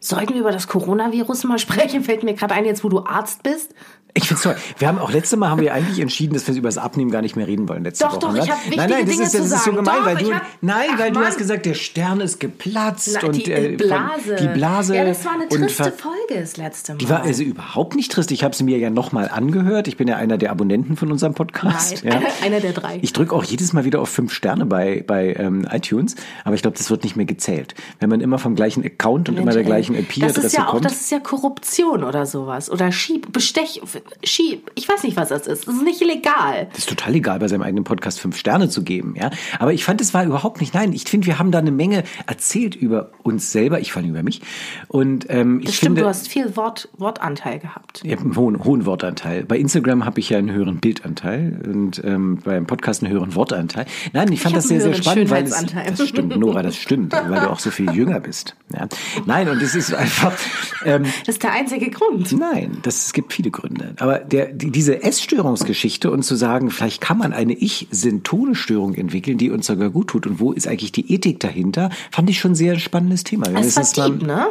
sollten 0.00 0.34
wir 0.34 0.40
über 0.40 0.52
das 0.52 0.68
Coronavirus 0.68 1.44
mal 1.44 1.58
sprechen? 1.58 2.02
Fällt 2.04 2.22
mir 2.22 2.34
gerade 2.34 2.54
ein, 2.54 2.64
jetzt 2.64 2.84
wo 2.84 2.88
du 2.88 3.04
Arzt 3.04 3.42
bist. 3.42 3.74
Ich 4.16 4.28
find's 4.28 4.44
toll. 4.44 4.54
Wir 4.78 4.86
haben 4.86 4.98
auch 4.98 5.10
letzte 5.10 5.36
Mal 5.36 5.48
haben 5.50 5.60
wir 5.60 5.74
eigentlich 5.74 5.98
entschieden, 5.98 6.34
dass 6.34 6.46
wir 6.46 6.54
über 6.54 6.68
das 6.68 6.78
Abnehmen 6.78 7.10
gar 7.10 7.20
nicht 7.20 7.34
mehr 7.34 7.48
reden 7.48 7.68
wollen 7.68 7.82
letzte 7.82 8.04
Doch, 8.04 8.12
Woche. 8.12 8.20
doch, 8.20 8.32
ne? 8.32 8.40
ich 8.44 8.50
hab 8.50 8.58
wichtige 8.58 8.76
nein, 8.76 8.90
nein, 8.90 9.00
das 9.06 9.10
Dinge 9.10 9.24
ist, 9.24 9.34
das 9.34 9.46
ist 9.52 9.64
so 9.64 9.72
gemein, 9.72 9.96
Doch, 9.98 10.06
weil 10.06 10.16
du 10.18 10.32
hab- 10.32 10.42
nein, 10.60 10.88
weil 10.98 11.10
du 11.10 11.18
Mann. 11.18 11.26
hast 11.28 11.36
gesagt, 11.38 11.66
der 11.66 11.74
Stern 11.74 12.20
ist 12.20 12.38
geplatzt 12.38 13.10
Na, 13.20 13.26
und 13.26 13.34
die 13.34 13.50
äh, 13.50 13.74
Blase. 13.76 14.36
die 14.40 14.46
Blase 14.46 14.94
Ja, 14.96 15.04
das 15.04 15.24
war 15.24 15.32
eine 15.32 15.48
triste 15.48 15.90
Folge 15.90 16.40
das 16.40 16.56
letzte 16.56 16.92
Mal. 16.92 16.98
Die 16.98 17.08
war 17.08 17.22
also 17.22 17.42
überhaupt 17.42 17.96
nicht 17.96 18.12
trist. 18.12 18.30
Ich 18.30 18.44
habe 18.44 18.54
sie 18.54 18.62
mir 18.62 18.78
ja 18.78 18.88
nochmal 18.88 19.28
angehört. 19.28 19.88
Ich 19.88 19.96
bin 19.96 20.06
ja 20.06 20.14
einer 20.16 20.38
der 20.38 20.52
Abonnenten 20.52 20.96
von 20.96 21.10
unserem 21.10 21.34
Podcast. 21.34 22.04
Nein, 22.04 22.22
Ja. 22.22 22.28
einer 22.46 22.60
der 22.60 22.72
drei. 22.72 23.00
Ich 23.02 23.12
drücke 23.14 23.34
auch 23.34 23.42
jedes 23.42 23.72
Mal 23.72 23.84
wieder 23.84 24.00
auf 24.00 24.10
fünf 24.10 24.32
Sterne 24.32 24.64
bei, 24.64 25.02
bei 25.04 25.34
ähm, 25.34 25.66
iTunes, 25.72 26.14
aber 26.44 26.54
ich 26.54 26.62
glaube, 26.62 26.76
das 26.78 26.88
wird 26.88 27.02
nicht 27.02 27.16
mehr 27.16 27.26
gezählt. 27.26 27.74
Wenn 27.98 28.10
man 28.10 28.20
immer 28.20 28.38
vom 28.38 28.54
gleichen 28.54 28.84
Account 28.84 29.28
und 29.28 29.38
immer 29.40 29.50
der 29.50 29.64
gleichen 29.64 29.94
das 29.96 30.04
IP-Adresse 30.04 30.46
ist 30.46 30.52
ja 30.56 30.66
auch, 30.68 30.70
kommt. 30.72 30.84
das 30.84 30.92
ist 31.00 31.10
ja 31.10 31.18
Korruption 31.18 32.04
oder 32.04 32.26
sowas. 32.26 32.70
Oder 32.70 32.92
Schieb, 32.92 33.32
Bestech. 33.32 33.80
Ski, 34.24 34.62
ich 34.74 34.88
weiß 34.88 35.02
nicht, 35.02 35.16
was 35.16 35.28
das 35.28 35.46
ist. 35.46 35.66
Das 35.66 35.74
ist 35.74 35.82
nicht 35.82 36.00
illegal. 36.00 36.68
Das 36.70 36.80
ist 36.80 36.88
total 36.88 37.14
egal, 37.14 37.38
bei 37.38 37.48
seinem 37.48 37.62
eigenen 37.62 37.84
Podcast 37.84 38.20
fünf 38.20 38.36
Sterne 38.36 38.68
zu 38.68 38.82
geben, 38.82 39.14
ja. 39.16 39.30
Aber 39.58 39.72
ich 39.72 39.84
fand, 39.84 40.00
es 40.00 40.14
war 40.14 40.24
überhaupt 40.24 40.60
nicht, 40.60 40.74
nein, 40.74 40.92
ich 40.92 41.04
finde, 41.04 41.26
wir 41.26 41.38
haben 41.38 41.50
da 41.50 41.58
eine 41.58 41.70
Menge 41.72 42.04
erzählt 42.26 42.74
über 42.74 43.10
uns 43.22 43.52
selber, 43.52 43.80
ich 43.80 43.92
fand 43.92 44.06
über 44.06 44.22
mich. 44.22 44.42
Und 44.88 45.26
ähm, 45.30 45.60
ich 45.60 45.66
Das 45.66 45.74
stimmt, 45.76 45.88
finde, 45.90 46.00
du 46.02 46.08
hast 46.08 46.28
viel 46.28 46.56
Wort, 46.56 46.88
Wortanteil 46.96 47.58
gehabt. 47.58 48.02
ich 48.04 48.12
habe 48.12 48.22
einen 48.22 48.36
hohen, 48.36 48.64
hohen 48.64 48.86
Wortanteil. 48.86 49.44
Bei 49.44 49.58
Instagram 49.58 50.04
habe 50.04 50.20
ich 50.20 50.30
ja 50.30 50.38
einen 50.38 50.52
höheren 50.52 50.78
Bildanteil 50.78 51.60
und 51.66 52.02
ähm, 52.04 52.38
beim 52.44 52.66
Podcast 52.66 53.02
einen 53.02 53.12
höheren 53.12 53.34
Wortanteil. 53.34 53.86
Nein, 54.12 54.30
ich 54.32 54.40
fand 54.40 54.54
hab 54.54 54.60
das 54.60 54.68
sehr, 54.68 54.80
sehr 54.80 54.94
spannend, 54.94 55.30
weil 55.30 55.44
es, 55.44 55.64
das 55.96 56.08
stimmt, 56.08 56.36
Nora, 56.36 56.62
das 56.62 56.76
stimmt, 56.76 57.12
weil 57.12 57.40
du 57.40 57.50
auch 57.50 57.58
so 57.58 57.70
viel 57.70 57.90
jünger 57.92 58.20
bist. 58.20 58.56
Ja. 58.72 58.88
Nein, 59.26 59.48
und 59.48 59.62
es 59.62 59.74
ist 59.74 59.94
einfach, 59.94 60.32
ähm, 60.84 61.04
Das 61.24 61.36
ist 61.36 61.42
der 61.42 61.52
einzige 61.52 61.90
Grund. 61.90 62.32
Nein, 62.32 62.78
das, 62.82 63.06
es 63.06 63.12
gibt 63.12 63.32
viele 63.32 63.50
Gründe. 63.50 63.93
Aber 63.98 64.18
der, 64.18 64.52
die, 64.52 64.70
diese 64.70 65.02
Essstörungsgeschichte 65.02 66.10
und 66.10 66.22
zu 66.22 66.34
sagen, 66.34 66.70
vielleicht 66.70 67.00
kann 67.00 67.18
man 67.18 67.32
eine 67.32 67.52
Ich-Syntone-Störung 67.54 68.94
entwickeln, 68.94 69.38
die 69.38 69.50
uns 69.50 69.66
sogar 69.66 69.90
gut 69.90 70.08
tut 70.08 70.26
und 70.26 70.40
wo 70.40 70.52
ist 70.52 70.66
eigentlich 70.66 70.92
die 70.92 71.12
Ethik 71.12 71.40
dahinter, 71.40 71.90
fand 72.10 72.30
ich 72.30 72.40
schon 72.40 72.52
ein 72.52 72.56
sehr 72.56 72.78
spannendes 72.78 73.24
Thema. 73.24 73.46
Es 73.58 73.76
war 73.96 74.08
deep, 74.08 74.22
ne? 74.22 74.48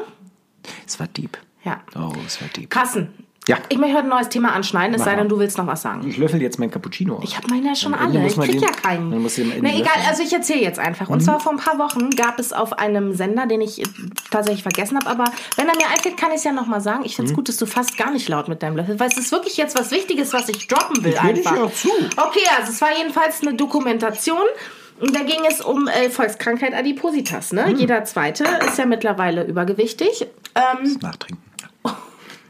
Es 0.87 0.99
war 0.99 1.07
deep. 1.07 1.37
Ja. 1.63 1.81
Oh, 1.95 2.13
es 2.25 2.41
war 2.41 2.47
deep. 2.49 2.69
Carsten. 2.69 3.09
Ja. 3.45 3.57
Ich 3.67 3.77
möchte 3.77 3.95
heute 3.95 4.05
ein 4.05 4.09
neues 4.09 4.29
Thema 4.29 4.53
anschneiden, 4.53 4.93
es 4.95 4.99
Mach 4.99 5.05
sei 5.07 5.15
denn, 5.15 5.27
du 5.27 5.37
willst 5.37 5.57
noch 5.57 5.67
was 5.67 5.81
sagen. 5.81 6.07
Ich 6.07 6.15
löffel 6.17 6.41
jetzt 6.41 6.59
mein 6.59 6.71
Cappuccino. 6.71 7.17
aus. 7.17 7.23
Ich 7.25 7.35
habe 7.35 7.47
meine 7.49 7.67
ja 7.67 7.75
schon 7.75 7.93
alle. 7.93 8.19
muss 8.19 8.33
Ich 8.33 8.39
krieg 8.39 8.51
den- 8.53 8.61
ja 8.61 8.69
keinen. 8.71 9.11
dann 9.11 9.19
am 9.19 9.23
Na 9.25 9.39
Ende 9.53 9.67
egal, 9.69 9.79
löffeln. 9.83 10.05
also 10.07 10.23
ich 10.23 10.31
erzähle 10.31 10.61
jetzt 10.61 10.79
einfach. 10.79 11.07
Mhm. 11.07 11.13
Und 11.15 11.19
zwar 11.21 11.39
vor 11.41 11.51
ein 11.51 11.57
paar 11.57 11.77
Wochen 11.77 12.09
gab 12.11 12.39
es 12.39 12.53
auf 12.53 12.71
einem 12.79 13.13
Sender, 13.13 13.45
den 13.45 13.59
ich 13.59 13.83
tatsächlich 14.31 14.63
vergessen 14.63 14.97
habe, 14.97 15.09
aber 15.09 15.25
wenn 15.57 15.67
er 15.67 15.75
mir 15.75 15.87
einfällt, 15.93 16.15
kann 16.15 16.29
ich 16.29 16.37
es 16.37 16.43
ja 16.45 16.53
nochmal 16.53 16.79
sagen. 16.79 17.01
Ich 17.03 17.13
Mhm. 17.13 17.15
finde 17.17 17.31
es 17.31 17.35
gut, 17.35 17.49
dass 17.49 17.57
du 17.57 17.65
fast 17.65 17.97
gar 17.97 18.11
nicht 18.11 18.29
laut 18.29 18.47
mit 18.47 18.63
deinem 18.63 18.77
Löffel, 18.77 18.97
weil 18.99 19.09
es 19.09 19.17
ist 19.17 19.31
wirklich 19.33 19.57
jetzt 19.57 19.77
was 19.77 19.91
Wichtiges, 19.91 20.31
was 20.31 20.47
ich 20.47 20.65
droppen 20.67 21.03
will 21.03 21.11
Ich 21.11 21.19
einfach. 21.19 21.55
ja 21.57 21.63
auch 21.63 21.73
zu. 21.73 21.89
Okay, 22.15 22.39
also 22.57 22.71
es 22.71 22.81
war 22.81 22.97
jedenfalls 22.97 23.41
eine 23.41 23.55
Dokumentation. 23.55 24.37
Und 25.01 25.13
da 25.15 25.19
ging 25.23 25.39
es 25.49 25.59
um 25.59 25.87
äh, 25.89 26.09
Volkskrankheit 26.09 26.73
Adipositas. 26.73 27.51
Ne? 27.51 27.65
Mhm. 27.67 27.75
Jeder 27.75 28.05
Zweite 28.05 28.45
ist 28.65 28.77
ja 28.77 28.85
mittlerweile 28.85 29.43
übergewichtig. 29.43 30.27
Ähm, 30.55 30.97
Nachtrinken. 31.01 31.43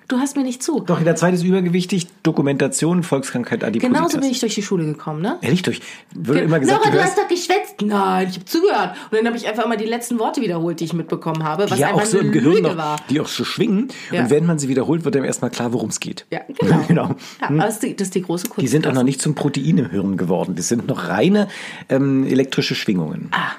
Du 0.08 0.18
hast 0.18 0.36
mir 0.36 0.44
nicht 0.44 0.62
zu. 0.62 0.82
Doch, 0.82 1.02
der 1.02 1.16
zweite 1.16 1.36
ist 1.36 1.44
übergewichtig, 1.44 2.08
Dokumentation, 2.24 3.04
Volkskrankheit, 3.04 3.64
Adipositas. 3.64 3.98
Genauso 3.98 4.20
bin 4.20 4.30
ich 4.30 4.40
durch 4.40 4.56
die 4.56 4.64
Schule 4.64 4.86
gekommen, 4.86 5.22
ne? 5.22 5.38
Ehrlich 5.42 5.62
durch. 5.62 5.82
Wird 6.14 6.42
immer 6.42 6.60
gesagt, 6.60 6.80
Nora, 6.80 6.92
du 6.92 6.98
du 6.98 7.04
hast 7.04 7.18
doch 7.18 7.28
geschwätzt. 7.28 7.63
Nein, 7.82 8.28
ich 8.30 8.36
habe 8.36 8.46
zugehört. 8.46 8.96
Und 9.12 9.18
dann 9.18 9.26
habe 9.28 9.38
ich 9.38 9.48
einfach 9.48 9.66
immer 9.66 9.78
die 9.78 9.86
letzten 9.86 10.20
Worte 10.20 10.42
wiederholt, 10.42 10.80
die 10.80 10.86
ich 10.86 10.94
mitbekommen 10.94 11.44
habe, 11.44 11.64
was 11.64 11.76
die 11.76 11.82
ja 11.82 11.88
einfach 11.88 12.02
auch 12.02 12.06
so 12.06 12.20
im 12.20 12.32
Gehirn 12.32 12.54
Lüge 12.56 12.68
noch, 12.70 12.78
war. 12.78 12.96
die 13.10 13.20
auch 13.22 13.28
so 13.28 13.44
schwingen. 13.44 13.90
Ja. 14.12 14.22
Und 14.24 14.30
wenn 14.30 14.46
man 14.46 14.60
sie 14.60 14.70
wiederholt, 14.70 15.06
wird 15.06 15.16
einem 15.16 15.26
erstmal 15.26 15.52
klar, 15.52 15.74
worum 15.74 15.90
es 15.90 16.00
geht. 16.00 16.26
Ja, 16.32 16.42
genau. 16.48 16.80
genau. 16.88 17.08
Ja, 17.42 17.48
aber 17.50 17.58
das 17.58 17.76
ist, 17.76 17.84
die, 17.84 17.96
das 17.96 18.08
ist 18.08 18.16
die 18.16 18.22
große 18.22 18.48
Kunst. 18.48 18.62
Die 18.62 18.68
sind 18.68 18.86
auch 18.88 18.94
noch 18.94 19.04
nicht 19.04 19.22
zum 19.22 19.36
Protein 19.36 19.78
im 19.78 19.90
Hirn 19.90 20.18
geworden. 20.18 20.56
Das 20.56 20.68
sind 20.68 20.88
noch 20.88 21.08
reine 21.10 21.48
ähm, 21.90 22.26
elektrische 22.26 22.76
Schwingungen. 22.76 23.30
Ah, 23.32 23.52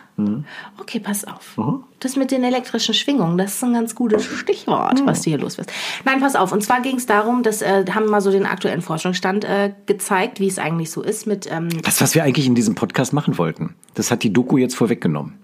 okay, 0.79 1.01
pass 1.01 1.25
auf. 1.25 1.57
Mhm. 1.57 1.83
Das 1.99 2.15
mit 2.17 2.31
den 2.31 2.45
elektrischen 2.45 2.95
Schwingungen, 2.95 3.37
das 3.39 3.55
ist 3.55 3.65
ein 3.65 3.73
ganz 3.73 3.95
gutes 3.95 4.25
Stichwort, 4.25 5.01
Mhm. 5.01 5.07
was 5.07 5.23
du 5.23 5.31
hier 5.31 5.39
los 5.39 5.59
wirst. 5.59 5.73
Nein, 6.05 6.21
pass 6.21 6.37
auf. 6.37 6.53
Und 6.53 6.63
zwar 6.63 6.83
ging 6.83 6.97
es 6.97 7.07
darum, 7.07 7.43
dass 7.43 7.63
äh, 7.63 7.85
haben 7.91 8.07
mal 8.07 8.21
so 8.21 8.31
den 8.31 8.47
aktuellen 8.47 8.83
Forschungsstand 8.83 9.45
äh, 9.45 9.73
gezeigt, 9.87 10.39
wie 10.39 10.47
es 10.47 10.59
eigentlich 10.59 10.91
so 10.91 11.03
ist 11.03 11.27
mit 11.27 11.51
ähm, 11.51 11.69
Das, 11.83 12.01
was 12.01 12.15
wir 12.15 12.23
eigentlich 12.23 12.47
in 12.47 12.55
diesem 12.55 12.75
Podcast 12.77 13.13
machen 13.13 13.39
wollten, 13.39 13.75
das 13.95 14.04
hat 14.11 14.23
die 14.23 14.33
Doku 14.33 14.57
jetzt 14.57 14.75
vorweggenommen. 14.75 15.39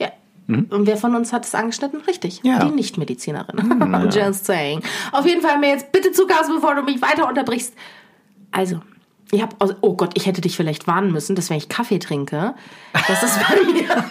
Ja. 0.00 0.10
Und 0.46 0.86
wer 0.86 0.96
von 0.96 1.14
uns 1.14 1.32
hat 1.32 1.44
es 1.44 1.54
angeschnitten? 1.54 2.00
Richtig. 2.02 2.40
Ja. 2.42 2.64
Die 2.64 2.70
Nichtmedizinerin. 2.70 4.08
Just 4.10 4.46
saying. 4.46 4.82
Auf 5.12 5.26
jeden 5.26 5.42
Fall 5.42 5.58
mir 5.58 5.68
jetzt 5.70 5.92
bitte 5.92 6.12
Zugaus, 6.12 6.48
bevor 6.48 6.74
du 6.74 6.82
mich 6.82 7.02
weiter 7.02 7.28
unterbrichst. 7.28 7.74
Also, 8.50 8.80
ich 9.30 9.42
habe, 9.42 9.76
oh 9.82 9.94
Gott, 9.94 10.12
ich 10.14 10.26
hätte 10.26 10.40
dich 10.40 10.56
vielleicht 10.56 10.86
warnen 10.86 11.12
müssen, 11.12 11.36
dass 11.36 11.50
wenn 11.50 11.58
ich 11.58 11.68
Kaffee 11.68 11.98
trinke, 11.98 12.54
das 13.06 13.22
ist 13.22 13.38
bei 13.46 13.72
mir, 13.72 13.88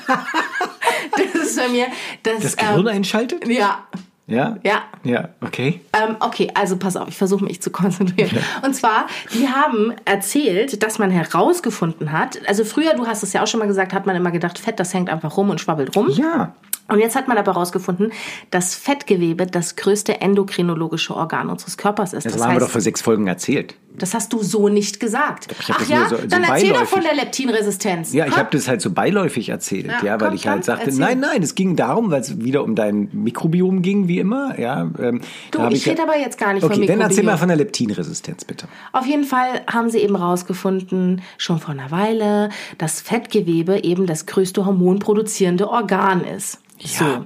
das 1.11 1.43
ist 1.43 1.57
bei 1.57 1.69
mir, 1.69 1.87
das, 2.23 2.41
Das 2.41 2.57
Gehirn 2.57 2.81
ähm, 2.81 2.87
einschaltet? 2.87 3.47
ja, 3.47 3.87
Ja? 4.27 4.57
ja. 4.63 4.83
Ja, 5.03 5.29
okay. 5.41 5.79
Ähm, 5.93 6.17
okay, 6.19 6.51
also 6.53 6.75
pass 6.75 6.97
auf, 6.97 7.07
ich 7.07 7.17
versuche 7.17 7.45
mich 7.45 7.61
zu 7.61 7.71
konzentrieren. 7.71 8.37
Und 8.63 8.75
zwar, 8.75 9.07
die 9.33 9.47
haben 9.47 9.93
erzählt, 10.03 10.83
dass 10.83 10.99
man 10.99 11.11
herausgefunden 11.11 12.11
hat, 12.11 12.39
also 12.47 12.65
früher, 12.65 12.93
du 12.93 13.07
hast 13.07 13.23
es 13.23 13.31
ja 13.31 13.41
auch 13.41 13.47
schon 13.47 13.59
mal 13.59 13.67
gesagt, 13.67 13.93
hat 13.93 14.05
man 14.05 14.15
immer 14.15 14.31
gedacht, 14.31 14.59
Fett, 14.59 14.79
das 14.79 14.93
hängt 14.93 15.09
einfach 15.09 15.37
rum 15.37 15.49
und 15.49 15.61
schwabbelt 15.61 15.95
rum. 15.95 16.09
Ja. 16.09 16.53
Und 16.89 16.99
jetzt 16.99 17.15
hat 17.15 17.27
man 17.27 17.37
aber 17.37 17.53
herausgefunden, 17.53 18.11
dass 18.51 18.75
Fettgewebe 18.75 19.45
das 19.45 19.75
größte 19.75 20.21
endokrinologische 20.21 21.15
Organ 21.15 21.49
unseres 21.49 21.77
Körpers 21.77 22.13
ist. 22.13 22.25
Das, 22.25 22.33
Das, 22.33 22.41
haben 22.43 22.51
wir 22.53 22.59
doch 22.59 22.65
heißt, 22.67 22.71
vor 22.71 22.81
sechs 22.81 23.01
Folgen 23.01 23.27
erzählt. 23.27 23.75
das 23.97 24.13
hast 24.13 24.31
du 24.31 24.41
so 24.43 24.69
nicht 24.69 24.99
gesagt. 24.99 25.47
Ich 25.51 25.69
Ach 25.71 25.89
ja, 25.89 26.07
so- 26.07 26.15
so 26.17 26.27
dann 26.27 26.43
erzähl 26.43 26.69
doch 26.69 26.75
beiläufig. 26.75 26.89
von 26.89 27.01
der 27.01 27.15
Leptinresistenz. 27.15 28.13
Ja, 28.13 28.25
ich 28.27 28.33
Ha? 28.33 28.37
habe 28.37 28.49
das 28.51 28.67
halt 28.67 28.81
so 28.81 28.91
beiläufig 28.91 29.49
erzählt, 29.49 29.87
ja, 29.87 30.03
Ja, 30.05 30.21
weil 30.21 30.27
komm, 30.29 30.35
ich 30.35 30.47
halt 30.47 30.57
komm, 30.57 30.63
sagte, 30.63 30.85
erzähl. 30.85 30.99
nein, 30.99 31.19
nein, 31.19 31.43
es 31.43 31.55
ging 31.55 31.75
darum, 31.75 32.11
weil 32.11 32.21
es 32.21 32.39
wieder 32.43 32.63
um 32.63 32.75
dein 32.75 33.09
Mikrobiom 33.11 33.81
ging, 33.81 34.07
wie 34.07 34.19
immer. 34.19 34.57
Ja, 34.59 34.89
ähm, 34.99 35.21
Du, 35.51 35.67
ich 35.69 35.85
ja- 35.85 35.91
rede 35.93 36.03
aber 36.03 36.17
jetzt 36.17 36.37
gar 36.37 36.53
nicht 36.53 36.63
okay, 36.63 36.73
von 36.75 36.81
dann 36.87 37.01
erzähl 37.01 37.07
Mikrobiom. 37.17 37.25
mal 37.25 37.37
von 37.37 37.47
der 37.49 37.57
Leptinresistenz, 37.57 38.45
bitte. 38.45 38.67
Auf 38.93 39.05
jeden 39.05 39.23
Fall 39.25 39.61
haben 39.71 39.89
sie 39.89 39.99
eben 39.99 40.15
rausgefunden, 40.15 41.21
schon 41.37 41.59
vor 41.59 41.71
einer 41.73 41.91
Weile, 41.91 42.49
dass 42.77 43.01
Fettgewebe 43.01 43.83
eben 43.83 44.05
das 44.05 44.25
größte 44.25 44.65
hormonproduzierende 44.65 45.67
Organ 45.69 46.23
ist. 46.23 46.59
Ja. 46.79 46.89
So. 46.89 47.25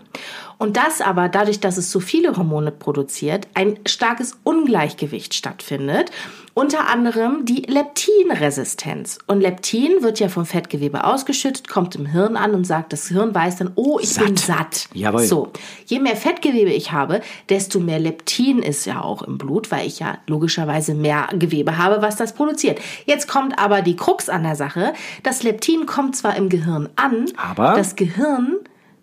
Und 0.62 0.78
das 0.78 1.02
aber, 1.02 1.28
dadurch, 1.28 1.60
dass 1.60 1.78
es 1.78 1.92
so 1.92 2.00
viele 2.00 2.38
Hormone 2.38 2.72
produziert, 2.72 3.48
ein 3.56 3.80
starkes 3.88 4.38
Ungleichgewicht 4.44 5.34
stattfindet. 5.34 6.12
Unter 6.54 6.88
anderem 6.88 7.46
die 7.46 7.64
Leptinresistenz. 7.64 9.18
Und 9.26 9.42
Leptin 9.42 10.04
wird 10.04 10.20
ja 10.20 10.30
vom 10.30 10.46
Fettgewebe 10.46 11.04
ausgeschüttet, 11.04 11.68
kommt 11.68 11.96
im 11.96 12.06
Hirn 12.06 12.38
an 12.38 12.54
und 12.54 12.68
sagt, 12.68 12.94
das 12.94 13.08
Hirn 13.08 13.34
weiß 13.34 13.56
dann, 13.56 13.72
oh, 13.74 13.98
ich 14.00 14.14
bin 14.16 14.38
Satt. 14.38 14.76
satt. 14.76 14.90
Jawohl. 14.94 15.24
So. 15.24 15.52
Je 15.88 16.00
mehr 16.00 16.16
Fettgewebe 16.16 16.70
ich 16.70 16.92
habe, 16.92 17.22
desto 17.50 17.80
mehr 17.80 17.98
Leptin 17.98 18.60
ist 18.60 18.86
ja 18.86 19.02
auch 19.02 19.24
im 19.24 19.40
Blut, 19.40 19.72
weil 19.72 19.88
ich 19.88 19.98
ja 19.98 20.20
logischerweise 20.28 20.94
mehr 20.94 21.28
Gewebe 21.34 21.80
habe, 21.80 22.04
was 22.04 22.18
das 22.18 22.34
produziert. 22.34 22.80
Jetzt 23.06 23.28
kommt 23.28 23.58
aber 23.58 23.82
die 23.82 23.96
Krux 23.96 24.30
an 24.30 24.44
der 24.44 24.56
Sache. 24.56 24.94
Das 25.24 25.42
Leptin 25.42 25.88
kommt 25.88 26.16
zwar 26.16 26.36
im 26.36 26.50
Gehirn 26.50 26.88
an, 26.98 27.26
Aber? 27.36 27.74
das 27.76 27.96
Gehirn 27.96 28.58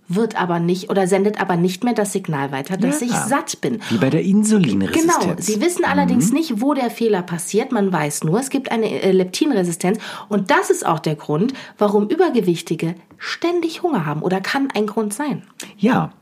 wird 0.08 0.40
aber 0.40 0.58
nicht 0.58 0.90
oder 0.90 1.06
sendet 1.06 1.40
aber 1.40 1.56
nicht 1.56 1.84
mehr 1.84 1.92
das 1.92 2.12
Signal 2.12 2.50
weiter, 2.50 2.76
dass 2.76 3.00
Ja. 3.00 3.06
ich 3.06 3.12
satt 3.12 3.60
bin. 3.60 3.80
Wie 3.90 3.98
bei 3.98 4.08
der 4.10 4.22
Insulinresistenz. 4.22 5.18
Genau, 5.20 5.34
sie 5.38 5.60
wissen 5.60 5.84
allerdings 5.84 6.32
nicht, 6.32 6.60
wo 6.62 6.72
der 6.74 6.90
Fehler 6.90 7.22
passiert. 7.22 7.72
Man 7.72 7.92
weiß 7.92 8.24
nur, 8.24 8.40
es 8.40 8.48
gibt 8.50 8.70
eine 8.72 9.02
äh, 9.02 9.12
Leptinresistenz. 9.12 9.98
Und 10.28 10.50
das 10.50 10.70
ist 10.70 10.86
auch 10.86 10.98
der 10.98 11.14
Grund, 11.14 11.52
warum 11.76 12.08
Übergewichtige 12.08 12.94
ständig 13.18 13.82
Hunger 13.82 14.06
haben 14.06 14.22
oder 14.22 14.40
kann 14.40 14.68
ein 14.74 14.86
Grund 14.86 15.12
sein. 15.12 15.42
Ja, 15.76 16.12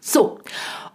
So. 0.00 0.38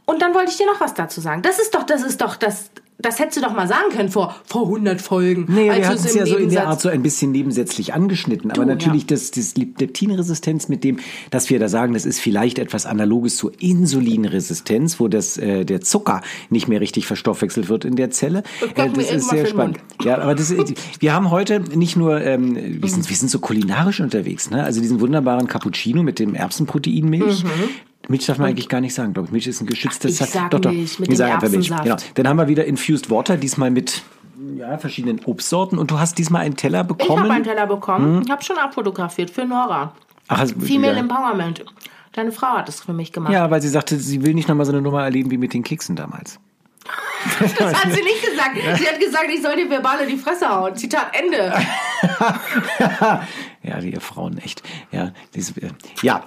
Und 0.06 0.22
dann 0.22 0.34
wollte 0.34 0.52
ich 0.52 0.58
dir 0.58 0.66
noch 0.66 0.82
was 0.82 0.94
dazu 0.94 1.22
sagen. 1.22 1.42
Das 1.44 1.60
ist 1.60 1.74
doch, 1.74 1.84
das 1.84 2.04
ist 2.04 2.20
doch, 2.22 2.36
das, 2.36 2.72
das 3.04 3.20
hättest 3.20 3.38
du 3.38 3.42
doch 3.42 3.54
mal 3.54 3.68
sagen 3.68 3.90
können 3.92 4.10
vor, 4.10 4.36
vor 4.46 4.64
100 4.64 5.02
Folgen. 5.02 5.46
Nee, 5.50 5.70
als 5.70 5.80
wir 5.80 5.88
hatten 5.88 6.06
es 6.06 6.16
ja 6.16 6.26
so 6.26 6.38
in 6.38 6.50
der 6.50 6.68
Art 6.68 6.82
so 6.82 6.90
ein 6.90 7.04
bisschen 7.04 7.32
nebensätzlich 7.32 7.94
angeschnitten. 7.94 8.50
Aber 8.52 8.64
Du, 8.64 8.68
natürlich 8.68 9.04
ja. 9.04 9.08
das, 9.10 9.32
das 9.32 9.56
Leptinresistenz 9.56 10.70
mit 10.70 10.84
dem, 10.84 10.98
dass 11.30 11.50
wir 11.50 11.60
da 11.60 11.68
sagen, 11.68 11.94
das 11.94 12.06
ist 12.06 12.20
vielleicht 12.20 12.60
etwas 12.60 12.86
Analoges 12.86 13.38
zur 13.38 13.52
Insulinresistenz, 13.60 15.00
wo 15.00 15.08
das, 15.08 15.38
äh, 15.38 15.66
der 15.66 15.82
Zucker 15.82 16.22
nicht 16.50 16.68
mehr 16.68 16.82
richtig 16.82 17.06
verstoffwechselt 17.06 17.70
wird 17.70 17.86
in 17.86 17.96
der 17.96 18.12
Zelle. 18.12 18.44
Äh, 18.76 18.90
das 18.96 19.12
ist 19.12 19.30
sehr 19.30 19.46
spannend. 19.46 19.80
Ja, 20.04 20.20
aber 20.20 20.36
das 20.36 20.54
wir 21.00 21.14
haben 21.14 21.32
heute 21.32 21.60
nicht 21.60 21.96
nur, 21.96 22.22
ähm, 22.22 22.82
wir, 22.82 22.90
sind, 22.90 23.10
wir 23.10 23.16
sind 23.16 23.30
so 23.30 23.40
kulinarisch 23.40 24.00
unterwegs, 24.00 24.50
ne? 24.50 24.64
Also 24.64 24.82
diesen 24.82 25.02
wunderbaren 25.02 25.48
Cappuccino 25.48 26.04
mit 26.04 26.20
dem 26.20 26.36
Erbsenproteinmilch. 26.36 27.44
Milch 28.10 28.26
darf 28.26 28.38
man 28.38 28.50
eigentlich 28.50 28.70
gar 28.70 28.82
nicht 28.82 28.94
sagen, 28.94 29.14
glaube 29.14 29.28
ich. 29.28 29.32
Milch 29.32 29.48
ist 29.48 29.62
ein 29.62 29.68
geschütztes 29.68 30.20
Ich 30.20 30.30
sag 30.30 30.52
doch, 30.52 30.60
doch. 30.60 30.72
Milch 30.72 31.00
mit 31.00 31.10
Wir 31.10 31.16
sagen 31.16 31.34
einfach 31.34 31.50
Milch. 31.50 31.70
Genau. 31.70 31.96
Dann 32.16 32.28
haben 32.28 32.38
wir 32.38 32.48
wieder 32.48 32.66
Infused 32.66 33.10
Water, 33.10 33.38
diesmal 33.38 33.72
mit 33.72 34.04
ja, 34.58 34.78
verschiedenen 34.78 35.22
Obstsorten. 35.26 35.78
Und 35.78 35.92
du 35.92 36.00
hast 36.00 36.18
diesmal 36.18 36.42
einen 36.42 36.56
Teller 36.58 36.82
Ich 36.82 36.88
bekommen. 36.88 37.24
habe 37.24 37.34
einen 37.34 37.44
Teller 37.44 37.66
bekommen. 37.68 38.22
Ich 38.26 38.32
habe 38.32 38.44
schon 38.44 38.58
abfotografiert 38.58 39.30
für 39.30 39.46
Nora. 39.46 39.94
Ach, 40.28 40.40
also, 40.40 40.60
Female 40.60 40.94
ja. 40.94 41.00
Empowerment. 41.00 41.64
Deine 42.14 42.32
Frau 42.32 42.58
hat 42.58 42.68
das 42.68 42.82
für 42.82 42.94
mich 42.94 43.12
gemacht. 43.12 43.34
ja, 43.34 43.50
weil 43.50 43.62
sie 43.62 43.70
sagte, 43.70 43.98
sie 43.98 44.24
will 44.24 44.34
nicht 44.34 44.48
nochmal 44.48 44.66
so 44.66 44.72
eine 44.72 44.82
Nummer 44.82 45.04
erleben 45.04 45.32
wie 45.32 45.38
mit 45.38 45.54
den 45.54 45.64
Keksen 45.64 45.96
damals. 45.96 46.40
Das 47.40 47.74
hat 47.74 47.92
sie 47.94 48.04
nicht 48.04 48.22
gesagt. 48.22 48.58
Sie 48.80 48.86
hat 48.86 49.00
gesagt, 49.00 49.28
ich 49.34 49.42
soll 49.42 49.56
dir 49.56 49.70
verbal 49.70 50.02
in 50.02 50.10
die 50.10 50.18
Fresse 50.18 50.50
hauen. 50.50 50.76
Zitat 50.76 51.08
Ende. 51.18 51.54
Ja, 53.64 53.80
die 53.80 53.94
Frauen 53.94 54.38
echt. 54.38 54.62
Ja, 54.92 55.14
diese, 55.34 55.60
äh, 55.62 55.70
ja, 56.02 56.24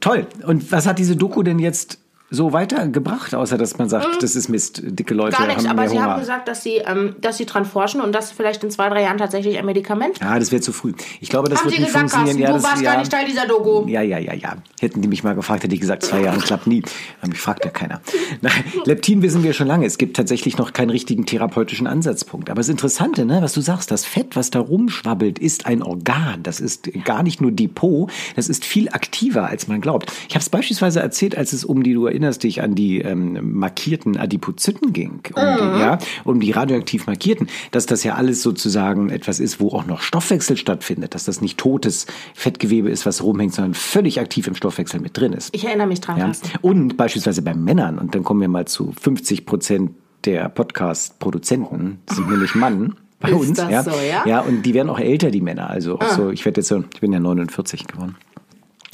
toll. 0.00 0.26
Und 0.44 0.70
was 0.72 0.86
hat 0.86 0.98
diese 0.98 1.16
Doku 1.16 1.42
denn 1.42 1.58
jetzt 1.58 1.98
so 2.30 2.52
weitergebracht, 2.52 3.34
außer 3.34 3.58
dass 3.58 3.76
man 3.78 3.88
sagt, 3.88 4.22
das 4.22 4.36
ist 4.36 4.48
Mist, 4.48 4.82
dicke 4.84 5.14
Leute 5.14 5.36
Mhm. 5.36 5.38
Gar 5.40 5.46
nichts, 5.48 5.64
haben 5.64 5.70
aber 5.70 5.80
mehr 5.82 5.90
sie 5.90 5.96
Hunger. 5.96 6.06
haben 6.10 6.20
gesagt, 6.20 6.48
dass 6.48 6.62
sie, 6.62 6.76
ähm, 6.76 7.16
dass 7.20 7.38
sie 7.38 7.46
dran 7.46 7.64
forschen 7.64 8.00
und 8.00 8.12
dass 8.14 8.30
vielleicht 8.30 8.62
in 8.62 8.70
zwei, 8.70 8.88
drei 8.88 9.02
Jahren 9.02 9.18
tatsächlich 9.18 9.58
ein 9.58 9.66
Medikament. 9.66 10.18
ja, 10.20 10.38
das 10.38 10.52
wäre 10.52 10.62
zu 10.62 10.72
früh. 10.72 10.92
Ich 11.20 11.28
glaube, 11.28 11.48
das 11.48 11.58
haben 11.58 11.66
wird 11.66 11.74
sie 11.76 11.80
nicht 11.82 11.92
gesagt, 11.92 12.10
funktionieren. 12.10 12.50
Carsten, 12.50 12.52
ja, 12.52 12.58
du 12.58 12.62
warst 12.62 12.82
ja, 12.82 12.92
gar 12.92 12.98
nicht 13.00 13.10
Teil 13.10 13.26
dieser 13.26 13.46
Doku. 13.46 13.86
Ja, 13.88 14.02
ja, 14.02 14.18
ja, 14.18 14.34
ja. 14.34 14.56
Hätten 14.80 15.02
die 15.02 15.08
mich 15.08 15.24
mal 15.24 15.34
gefragt, 15.34 15.64
hätte 15.64 15.74
ich 15.74 15.80
gesagt, 15.80 16.02
zwei 16.04 16.20
Jahre 16.22 16.38
klappt 16.38 16.66
nie. 16.66 16.82
Aber 17.20 17.30
mich 17.30 17.40
fragt 17.40 17.64
ja 17.64 17.70
keiner. 17.70 18.00
Nein, 18.40 18.52
Leptin 18.84 19.22
wissen 19.22 19.42
wir 19.42 19.52
schon 19.52 19.66
lange. 19.66 19.86
Es 19.86 19.98
gibt 19.98 20.16
tatsächlich 20.16 20.56
noch 20.58 20.72
keinen 20.72 20.90
richtigen 20.90 21.26
therapeutischen 21.26 21.86
Ansatzpunkt. 21.86 22.48
Aber 22.50 22.60
das 22.60 22.68
Interessante, 22.68 23.24
ne, 23.24 23.42
was 23.42 23.52
du 23.54 23.60
sagst, 23.60 23.90
das 23.90 24.04
Fett, 24.04 24.36
was 24.36 24.50
da 24.50 24.60
rumschwabbelt, 24.60 25.38
ist 25.38 25.66
ein 25.66 25.82
Organ. 25.82 26.42
Das 26.42 26.60
ist 26.60 26.90
gar 27.04 27.22
nicht 27.22 27.40
nur 27.40 27.50
Depot. 27.50 28.10
Das 28.36 28.48
ist 28.48 28.64
viel 28.64 28.88
aktiver, 28.90 29.46
als 29.46 29.66
man 29.68 29.80
glaubt. 29.80 30.12
Ich 30.28 30.34
habe 30.34 30.42
es 30.42 30.48
beispielsweise 30.48 31.00
erzählt, 31.00 31.36
als 31.36 31.52
es 31.52 31.64
um 31.64 31.82
die, 31.82 31.96
erinnerst 32.20 32.42
dich 32.42 32.60
an 32.62 32.74
die 32.74 32.98
ähm, 33.00 33.54
markierten 33.58 34.18
Adipozyten 34.18 34.92
ging, 34.92 35.20
um, 35.34 35.42
die, 35.42 35.80
ja, 35.80 35.98
um 36.24 36.38
die 36.38 36.50
radioaktiv 36.50 37.06
markierten, 37.06 37.48
dass 37.70 37.86
das 37.86 38.04
ja 38.04 38.14
alles 38.16 38.42
sozusagen 38.42 39.08
etwas 39.08 39.40
ist, 39.40 39.58
wo 39.58 39.68
auch 39.70 39.86
noch 39.86 40.02
Stoffwechsel 40.02 40.58
stattfindet, 40.58 41.14
dass 41.14 41.24
das 41.24 41.40
nicht 41.40 41.56
totes 41.58 42.06
Fettgewebe 42.34 42.90
ist, 42.90 43.06
was 43.06 43.22
rumhängt, 43.22 43.54
sondern 43.54 43.72
völlig 43.74 44.20
aktiv 44.20 44.46
im 44.46 44.54
Stoffwechsel 44.54 45.00
mit 45.00 45.16
drin 45.16 45.32
ist. 45.32 45.54
Ich 45.54 45.64
erinnere 45.64 45.86
mich 45.86 46.00
dran, 46.02 46.18
Ja. 46.18 46.30
Und 46.60 46.98
beispielsweise 46.98 47.40
bei 47.40 47.54
Männern, 47.54 47.98
und 47.98 48.14
dann 48.14 48.22
kommen 48.22 48.42
wir 48.42 48.48
mal 48.48 48.66
zu 48.66 48.92
50 49.00 49.46
Prozent 49.46 49.92
der 50.26 50.50
Podcast-Produzenten, 50.50 52.00
sind 52.10 52.28
nämlich 52.30 52.54
Mann 52.54 52.96
bei 53.20 53.30
Ist 53.30 53.36
uns. 53.36 53.58
ja. 53.58 53.82
so, 53.82 53.90
ja? 53.90 54.26
ja, 54.26 54.40
und 54.40 54.62
die 54.64 54.74
werden 54.74 54.88
auch 54.90 54.98
älter, 54.98 55.30
die 55.30 55.40
Männer. 55.40 55.70
Also 55.70 55.98
Ah. 55.98 56.04
auch 56.04 56.08
so, 56.10 56.30
ich 56.30 56.44
werde 56.44 56.60
jetzt 56.60 56.68
so, 56.68 56.84
ich 56.92 57.00
bin 57.00 57.12
ja 57.12 57.20
49 57.20 57.86
geworden. 57.86 58.16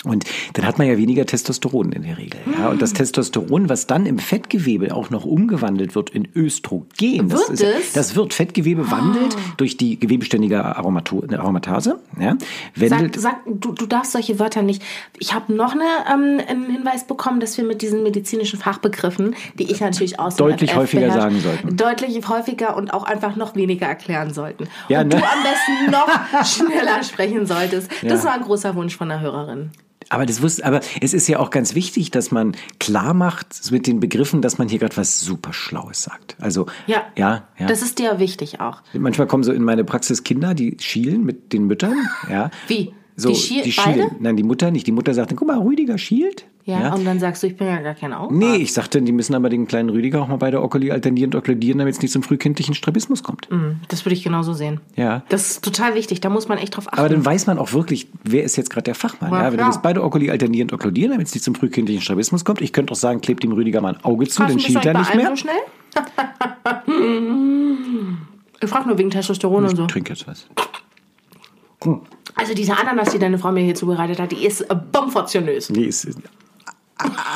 Und 0.07 0.25
dann 0.55 0.67
hat 0.67 0.79
man 0.79 0.87
ja 0.87 0.97
weniger 0.97 1.27
Testosteron 1.27 1.93
in 1.93 2.03
der 2.03 2.19
Regel. 2.19 2.41
Ja? 2.59 2.69
Und 2.69 2.81
das 2.83 2.91
Hm. 2.91 2.97
Testosteron, 2.99 3.69
was 3.69 3.87
dann 3.87 4.07
im 4.07 4.19
Fettgewebe 4.19 4.95
auch 4.95 5.11
noch 5.11 5.25
umgewandelt 5.25 5.95
wird 5.95 6.11
in 6.11 6.29
Östrogen. 6.35 7.29
Das 7.29 7.41
Wird 7.41 7.51
ist, 7.51 7.63
ja-? 7.63 7.69
Das 7.95 8.15
wird. 8.17 8.35
Fettgewebe 8.35 8.91
wandelt 8.91 9.37
durch 9.57 9.77
die 9.77 9.99
gewebeständige 9.99 10.65
Aromato 10.65 11.23
Aromatase. 11.31 11.99
Ja? 12.19 12.37
Wandelt, 12.75 13.19
Sag, 13.21 13.41
sag, 13.47 13.61
du, 13.61 13.73
du 13.73 13.87
darfst 13.87 14.13
solche 14.13 14.39
Wörter 14.39 14.63
nicht. 14.63 14.83
Ich 15.19 15.35
habe 15.35 15.53
noch 15.55 15.73
eine, 15.73 15.85
ähm, 16.13 16.41
einen 16.47 16.71
Hinweis 16.71 17.07
bekommen, 17.07 17.41
dass 17.41 17.57
wir 17.57 17.65
mit 17.65 17.83
diesen 17.83 18.03
medizinischen 18.03 18.59
Fachbegriffen, 18.59 19.35
die 19.59 19.71
ich 19.71 19.81
natürlich 19.81 20.21
aus 20.21 20.37
Deutlich 20.37 20.75
häufiger 20.77 21.07
beherrsche, 21.07 21.21
sagen 21.21 21.41
sollten. 21.41 21.77
Deutlich 21.77 22.29
häufiger 22.29 22.77
und 22.77 22.93
auch 22.93 23.05
einfach 23.05 23.37
noch 23.37 23.55
weniger 23.57 23.87
erklären 23.87 24.33
sollten. 24.33 24.69
Ja, 24.89 25.01
und 25.01 25.09
ne? 25.09 25.17
du 25.17 25.23
am 25.23 25.43
besten 25.43 25.91
noch 25.91 26.45
schneller 26.45 27.03
sprechen 27.03 27.47
solltest. 27.47 27.91
Das 28.03 28.25
war 28.25 28.35
ein 28.35 28.43
großer 28.43 28.75
Wunsch 28.75 28.97
von 28.97 29.09
der 29.09 29.21
Hörerin. 29.21 29.71
Aber 30.09 30.27
das 30.27 30.43
wusste, 30.43 30.65
aber 30.65 30.81
es 31.01 31.15
ist 31.15 31.27
ja 31.29 31.39
auch 31.39 31.51
ganz 31.51 31.75
wichtig, 31.75 32.11
dass 32.11 32.31
man 32.31 32.57
klar 32.79 33.15
macht 33.15 33.71
mit 33.71 33.87
den 33.87 34.01
Begriffen, 34.01 34.41
dass 34.43 34.59
man 34.59 34.69
hier 34.69 34.79
gerade 34.79 34.97
was 34.97 35.21
super 35.21 35.53
Schlaues 35.53 36.03
sagt. 36.03 36.37
Also 36.41 36.67
Ja, 36.87 37.03
ja, 37.17 37.49
ja. 37.59 37.67
das 37.67 37.83
ist 37.83 37.99
dir 37.99 38.19
wichtig 38.19 38.61
auch. 38.61 38.83
Manchmal 38.93 39.27
kommen 39.27 39.43
so 39.43 39.53
in 39.53 39.63
meine 39.63 39.85
Praxis 39.85 40.23
Kinder, 40.23 40.55
die 40.55 40.77
schielen 40.81 41.25
mit 41.25 41.53
den 41.53 41.67
Müttern. 41.67 41.97
Ja. 42.31 42.51
Wie? 42.69 42.93
So, 43.19 43.31
Die 43.31 43.35
schiel- 43.35 43.73
schielen. 43.73 44.09
beide? 44.11 44.17
Nein, 44.21 44.37
die 44.37 44.43
Mutter 44.43 44.71
nicht. 44.71 44.87
Die 44.87 44.93
Mutter 44.93 45.15
sagt 45.15 45.31
dann, 45.31 45.39
guck 45.39 45.49
mal, 45.49 45.57
Rüdiger 45.59 45.97
schielt. 45.97 46.45
Ja, 46.67 46.93
und 46.95 47.05
dann 47.07 47.21
sagst 47.21 47.45
du, 47.45 47.47
ich 47.47 47.57
bin 47.57 47.69
ja 47.69 47.81
gar 47.81 47.95
kein 47.95 48.13
Augen. 48.13 48.37
Nee, 48.39 48.57
ich 48.57 48.73
sagte, 48.73 49.01
die 49.01 49.13
müssen 49.13 49.37
aber 49.37 49.49
den 49.49 49.69
kleinen 49.69 49.89
Rüdiger 49.89 50.21
auch 50.21 50.27
mal 50.27 50.35
bei 50.37 50.51
der 50.51 50.65
Okkuli 50.65 50.91
alternierend 50.91 51.37
okkludieren, 51.37 51.79
damit 51.79 51.95
es 51.95 52.03
nicht 52.03 52.11
zum 52.11 52.25
frühkindlichen 52.25 52.75
Strabismus 52.75 53.23
kommt. 53.23 53.49
Das 53.89 54.05
würde 54.05 54.15
ich 54.15 54.25
genauso 54.25 54.53
sehen. 54.53 54.81
Ja. 54.97 55.23
Das 55.29 55.49
ist 55.53 55.65
total 55.65 55.95
wichtig, 55.95 56.21
da 56.21 56.29
muss 56.29 56.49
man 56.49 56.59
echt 56.59 56.77
drauf 56.77 56.89
achten. 56.89 56.99
Aber 56.99 57.09
dann 57.09 57.25
weiß 57.25 57.47
man 57.47 57.59
auch 57.59 57.73
wirklich, 57.73 58.09
wer 58.25 58.43
ist 58.43 58.57
jetzt 58.57 58.69
gerade 58.71 58.83
der 58.83 58.97
Fachmann. 58.97 59.31
Ja, 59.31 59.45
Ja, 59.45 59.53
wenn 59.53 59.59
du 59.59 59.65
das 59.65 59.81
beide 59.81 60.03
Okuli 60.03 60.29
alternierend 60.31 60.73
okkludieren, 60.73 61.13
damit 61.13 61.29
es 61.29 61.35
nicht 61.35 61.45
zum 61.45 61.55
frühkindlichen 61.55 62.03
Strabismus 62.03 62.45
kommt. 62.45 62.61
Ich 62.61 62.73
könnte 62.73 62.91
auch 62.93 62.97
sagen, 62.97 63.21
klebt 63.21 63.45
dem 63.45 63.53
Rüdiger 63.53 63.81
mal 63.81 63.95
ein 63.95 64.05
Auge 64.05 64.27
zu, 64.27 64.43
dann 64.43 64.59
schielt 64.59 64.85
er 64.85 64.99
nicht 64.99 65.15
mehr. 65.15 65.29
so 65.29 65.37
schnell? 65.37 65.55
ich 68.61 68.69
frage 68.69 68.89
nur 68.89 68.99
wegen 68.99 69.11
Testosteron 69.11 69.65
und 69.67 69.77
so. 69.77 69.83
Ich 69.85 69.89
trinke 69.93 70.15
jetzt 70.15 70.27
was. 70.27 70.49
Also 72.37 72.55
diese 72.55 72.77
Ananas, 72.77 73.11
die 73.11 73.19
deine 73.19 73.39
Frau 73.39 73.51
mir 73.51 73.65
hier 73.65 73.75
zubereitet 73.75 74.21
hat, 74.21 74.31
die 74.31 74.45
ist 74.45 74.61
äh, 74.61 74.75
bomfortionös. 74.75 75.71
Nee, 75.71 75.85
ist, 75.85 76.07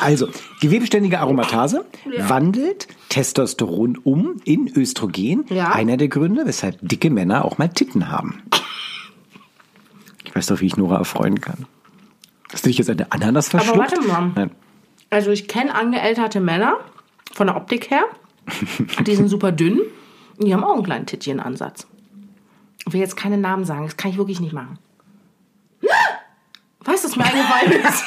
also, 0.01 0.27
gewebeständige 0.59 1.19
Aromatase 1.19 1.85
wandelt 2.17 2.87
Testosteron 3.09 3.97
um 4.03 4.37
in 4.43 4.71
Östrogen. 4.75 5.45
Ja. 5.49 5.71
Einer 5.71 5.97
der 5.97 6.07
Gründe, 6.07 6.45
weshalb 6.45 6.77
dicke 6.81 7.09
Männer 7.11 7.45
auch 7.45 7.57
mal 7.59 7.67
Titten 7.67 8.09
haben. 8.09 8.41
Ich 10.25 10.35
weiß 10.35 10.47
doch, 10.47 10.61
wie 10.61 10.65
ich 10.65 10.77
Nora 10.77 10.97
erfreuen 10.97 11.41
kann. 11.41 11.67
Hast 12.51 12.65
du 12.65 12.69
dich 12.69 12.79
jetzt 12.79 12.89
eine 12.89 13.11
Ananas 13.11 13.49
verschluckt? 13.49 13.79
warte 13.79 14.01
mal. 14.01 14.31
Nein. 14.35 14.51
Also 15.09 15.29
ich 15.31 15.47
kenne 15.47 15.75
angeälterte 15.75 16.39
Männer 16.39 16.77
von 17.33 17.47
der 17.47 17.55
Optik 17.55 17.91
her. 17.91 18.03
Die 19.05 19.15
sind 19.15 19.27
super 19.27 19.51
dünn. 19.51 19.79
und 20.37 20.47
Die 20.47 20.53
haben 20.53 20.63
auch 20.63 20.73
einen 20.73 20.83
kleinen 20.83 21.05
Tittchenansatz. 21.05 21.85
Ich 22.87 22.93
will 22.93 22.99
jetzt 22.99 23.15
keine 23.15 23.37
Namen 23.37 23.65
sagen, 23.65 23.85
das 23.85 23.97
kann 23.97 24.09
ich 24.09 24.17
wirklich 24.17 24.39
nicht 24.39 24.53
machen. 24.53 24.79
Weißt 26.83 27.03
du, 27.03 27.09
was 27.09 27.15
mir 27.15 27.25
eingefallen 27.25 27.71
ist? 27.83 28.03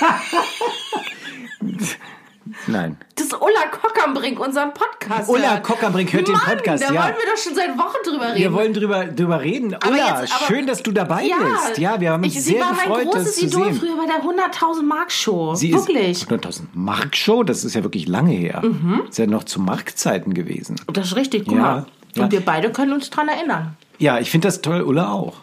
Nein. 2.67 2.97
Das 3.15 3.27
ist 3.27 3.35
Ulla 3.35 3.67
Kockernbrink, 3.71 4.39
unseren 4.39 4.75
Podcast. 4.75 5.29
Ulla. 5.31 5.61
Kockernbrink 5.61 6.13
hört 6.13 6.29
den 6.29 6.35
Mann, 6.35 6.45
Podcast, 6.45 6.83
Da 6.85 6.93
ja. 6.93 7.03
wollen 7.05 7.15
wir 7.15 7.33
doch 7.33 7.39
schon 7.43 7.55
seit 7.55 7.77
Wochen 7.79 7.97
drüber 8.05 8.27
reden. 8.29 8.39
Wir 8.39 8.53
wollen 8.53 8.75
drüber, 8.75 9.05
drüber 9.07 9.41
reden. 9.41 9.77
Ulla, 9.87 9.97
jetzt- 10.21 10.33
aber- 10.35 10.47
schön, 10.47 10.67
dass 10.67 10.83
du 10.83 10.93
dabei 10.93 11.25
ja, 11.25 11.37
bist. 11.67 11.79
Ja, 11.79 12.01
wir 12.01 12.11
haben 12.13 12.23
uns 12.25 12.35
ich, 12.37 12.43
sie 12.43 12.53
sehr 12.53 12.61
war 12.61 12.73
mein 12.75 12.89
gefreut, 12.89 13.05
großes 13.13 13.25
das 13.37 13.43
Idol 13.43 13.73
früher 13.73 13.97
bei 13.97 14.07
der 14.07 14.23
100.000 14.23 14.83
Mark 14.87 15.11
Show. 15.11 15.55
Sie 15.55 15.73
Wirklich. 15.73 16.23
ist 16.23 16.31
100.000 16.31 16.69
Mark 16.75 17.17
Show, 17.17 17.43
das 17.45 17.65
ist 17.65 17.75
ja 17.75 17.83
wirklich 17.83 18.09
lange 18.09 18.33
her. 18.33 18.61
Mhm. 18.63 19.03
Ist 19.09 19.19
ja 19.19 19.27
noch 19.27 19.45
zu 19.45 19.61
Marktzeiten 19.61 20.35
gewesen. 20.35 20.77
Das 20.93 21.07
ist 21.09 21.17
richtig, 21.17 21.45
guck 21.47 21.57
Ja, 21.57 21.61
mal. 21.63 21.87
ja. 22.15 22.25
Und 22.25 22.33
wir 22.33 22.41
beide 22.45 22.71
können 22.73 22.93
uns 22.93 23.09
dran 23.11 23.29
erinnern. 23.29 23.77
Ja, 23.99 24.19
ich 24.19 24.31
finde 24.31 24.49
das 24.49 24.61
toll, 24.61 24.83
Ulla 24.83 25.11
auch. 25.13 25.35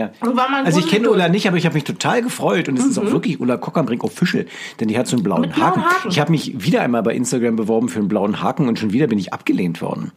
Ja. 0.00 0.10
Also 0.64 0.80
ich 0.80 0.88
kenne. 0.88 1.10
Ulla 1.10 1.28
nicht, 1.28 1.46
aber 1.46 1.56
ich 1.58 1.66
habe 1.66 1.74
mich 1.74 1.84
total 1.84 2.22
gefreut 2.22 2.68
und 2.68 2.78
es 2.78 2.86
ist 2.86 2.98
auch 2.98 3.10
wirklich 3.10 3.38
Ulla 3.40 3.58
Kockernbrink 3.58 4.02
Official, 4.02 4.46
denn 4.78 4.88
die 4.88 4.98
hat 4.98 5.06
so 5.06 5.16
einen 5.16 5.22
blauen 5.22 5.42
blauen 5.42 5.56
Haken. 5.56 5.84
Haken. 5.84 6.08
Ich 6.08 6.18
habe 6.18 6.30
mich 6.30 6.64
wieder 6.64 6.80
einmal 6.80 7.02
bei 7.02 7.14
Instagram 7.14 7.56
beworben 7.56 7.88
für 7.88 7.98
einen 7.98 8.08
blauen 8.08 8.42
Haken 8.42 8.68
und 8.68 8.78
schon 8.78 8.92
wieder 8.92 9.06
bin 9.06 9.18
ich 9.18 9.32
abgelehnt 9.32 9.82
worden, 9.82 10.12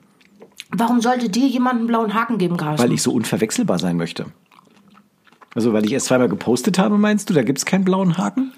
Warum 0.76 1.02
sollte 1.02 1.30
dir 1.30 1.48
jemand 1.48 1.80
einen 1.80 1.88
blauen 1.88 2.14
Haken 2.16 2.38
geben, 2.40 2.58
Carsten? 2.58 2.84
weil 2.88 2.94
ich 2.94 3.04
so 3.04 3.12
unverwechselbar 3.12 3.78
sein 3.78 3.96
möchte. 3.98 4.26
Also 5.54 5.72
weil 5.74 5.86
ich 5.86 5.92
erst 5.92 6.08
zweimal 6.08 6.30
gepostet 6.30 6.80
habe, 6.80 6.98
meinst 6.98 7.30
du, 7.30 7.34
da 7.34 7.44
gibt's 7.44 7.66
keinen 7.66 7.84
blauen 7.84 8.18
Haken? 8.18 8.54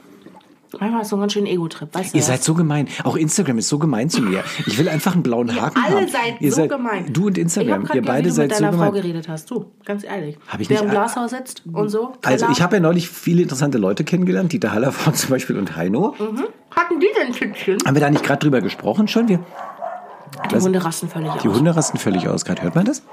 Manchmal 0.80 1.02
ist 1.04 1.10
so 1.10 1.16
ein 1.16 1.20
ganz 1.22 1.34
schön 1.34 1.46
Ego-Trip, 1.46 1.94
weißt 1.94 2.14
du 2.14 2.18
Ihr 2.18 2.22
das? 2.22 2.28
seid 2.28 2.44
so 2.44 2.54
gemein. 2.54 2.88
Auch 3.04 3.16
Instagram 3.16 3.58
ist 3.60 3.70
so 3.70 3.80
gemein 3.80 4.10
zu 4.10 4.22
mir. 4.22 4.44
Ich 4.66 4.78
will 4.78 4.90
einfach 4.90 5.14
einen 5.14 5.24
blauen 5.24 5.56
Haken 5.60 5.82
alle 5.86 5.96
haben. 6.02 6.08
seid 6.08 6.42
Ihr 6.42 6.52
so 6.52 6.68
gemein. 6.68 7.12
Du 7.14 7.28
und 7.28 7.38
Ich 7.38 7.44
Instagram, 7.44 7.88
ihr 7.94 8.02
beide 8.02 8.26
wie 8.26 8.30
du 8.30 8.36
seid 8.36 8.48
mit 8.50 8.58
so 8.58 8.64
deiner 8.66 8.78
Frau 8.78 8.86
gemein. 8.88 9.02
geredet 9.02 9.30
hast. 9.30 9.50
Du, 9.52 9.72
ganz 9.86 10.04
ehrlich. 10.04 10.38
Hab 10.48 10.60
ich 10.60 10.70
Wer 10.70 10.78
nicht- 10.78 10.86
im 10.86 10.92
Glashaus 10.92 11.32
sitzt 11.32 11.64
und 11.72 11.90
so. 11.90 12.14
Also 12.24 12.48
ich 12.52 12.62
habe 12.62 12.76
ja 12.76 12.80
neulich 12.82 13.10
viele 13.10 13.42
interessante 13.44 13.78
Leute 13.78 14.04
kennengelernt, 14.04 14.52
Dieter 14.52 14.72
Hallervorden 14.74 15.14
zum 15.20 15.30
Beispiel 15.30 15.58
und 15.58 15.76
Heino. 15.76 16.14
Hatten 16.76 17.00
die 17.00 17.08
denn 17.18 17.32
Tütchen? 17.34 17.78
Haben 17.86 17.96
wir 17.96 18.02
da 18.02 18.10
nicht 18.10 18.24
gerade 18.24 18.40
drüber 18.40 18.62
gesprochen 18.62 19.08
schon? 19.08 19.28
Wir, 19.30 19.40
Die 20.52 20.56
Hunde 20.58 20.84
rasten 20.84 21.08
völlig 21.10 21.32
die 21.42 21.48
aus. 21.48 21.56
Hunde 21.56 21.76
rasten 21.76 21.98
völlig 21.98 22.28
aus. 22.28 22.44
Gerade 22.46 22.62
hört 22.64 22.76
man 22.76 22.86
das? 22.86 23.04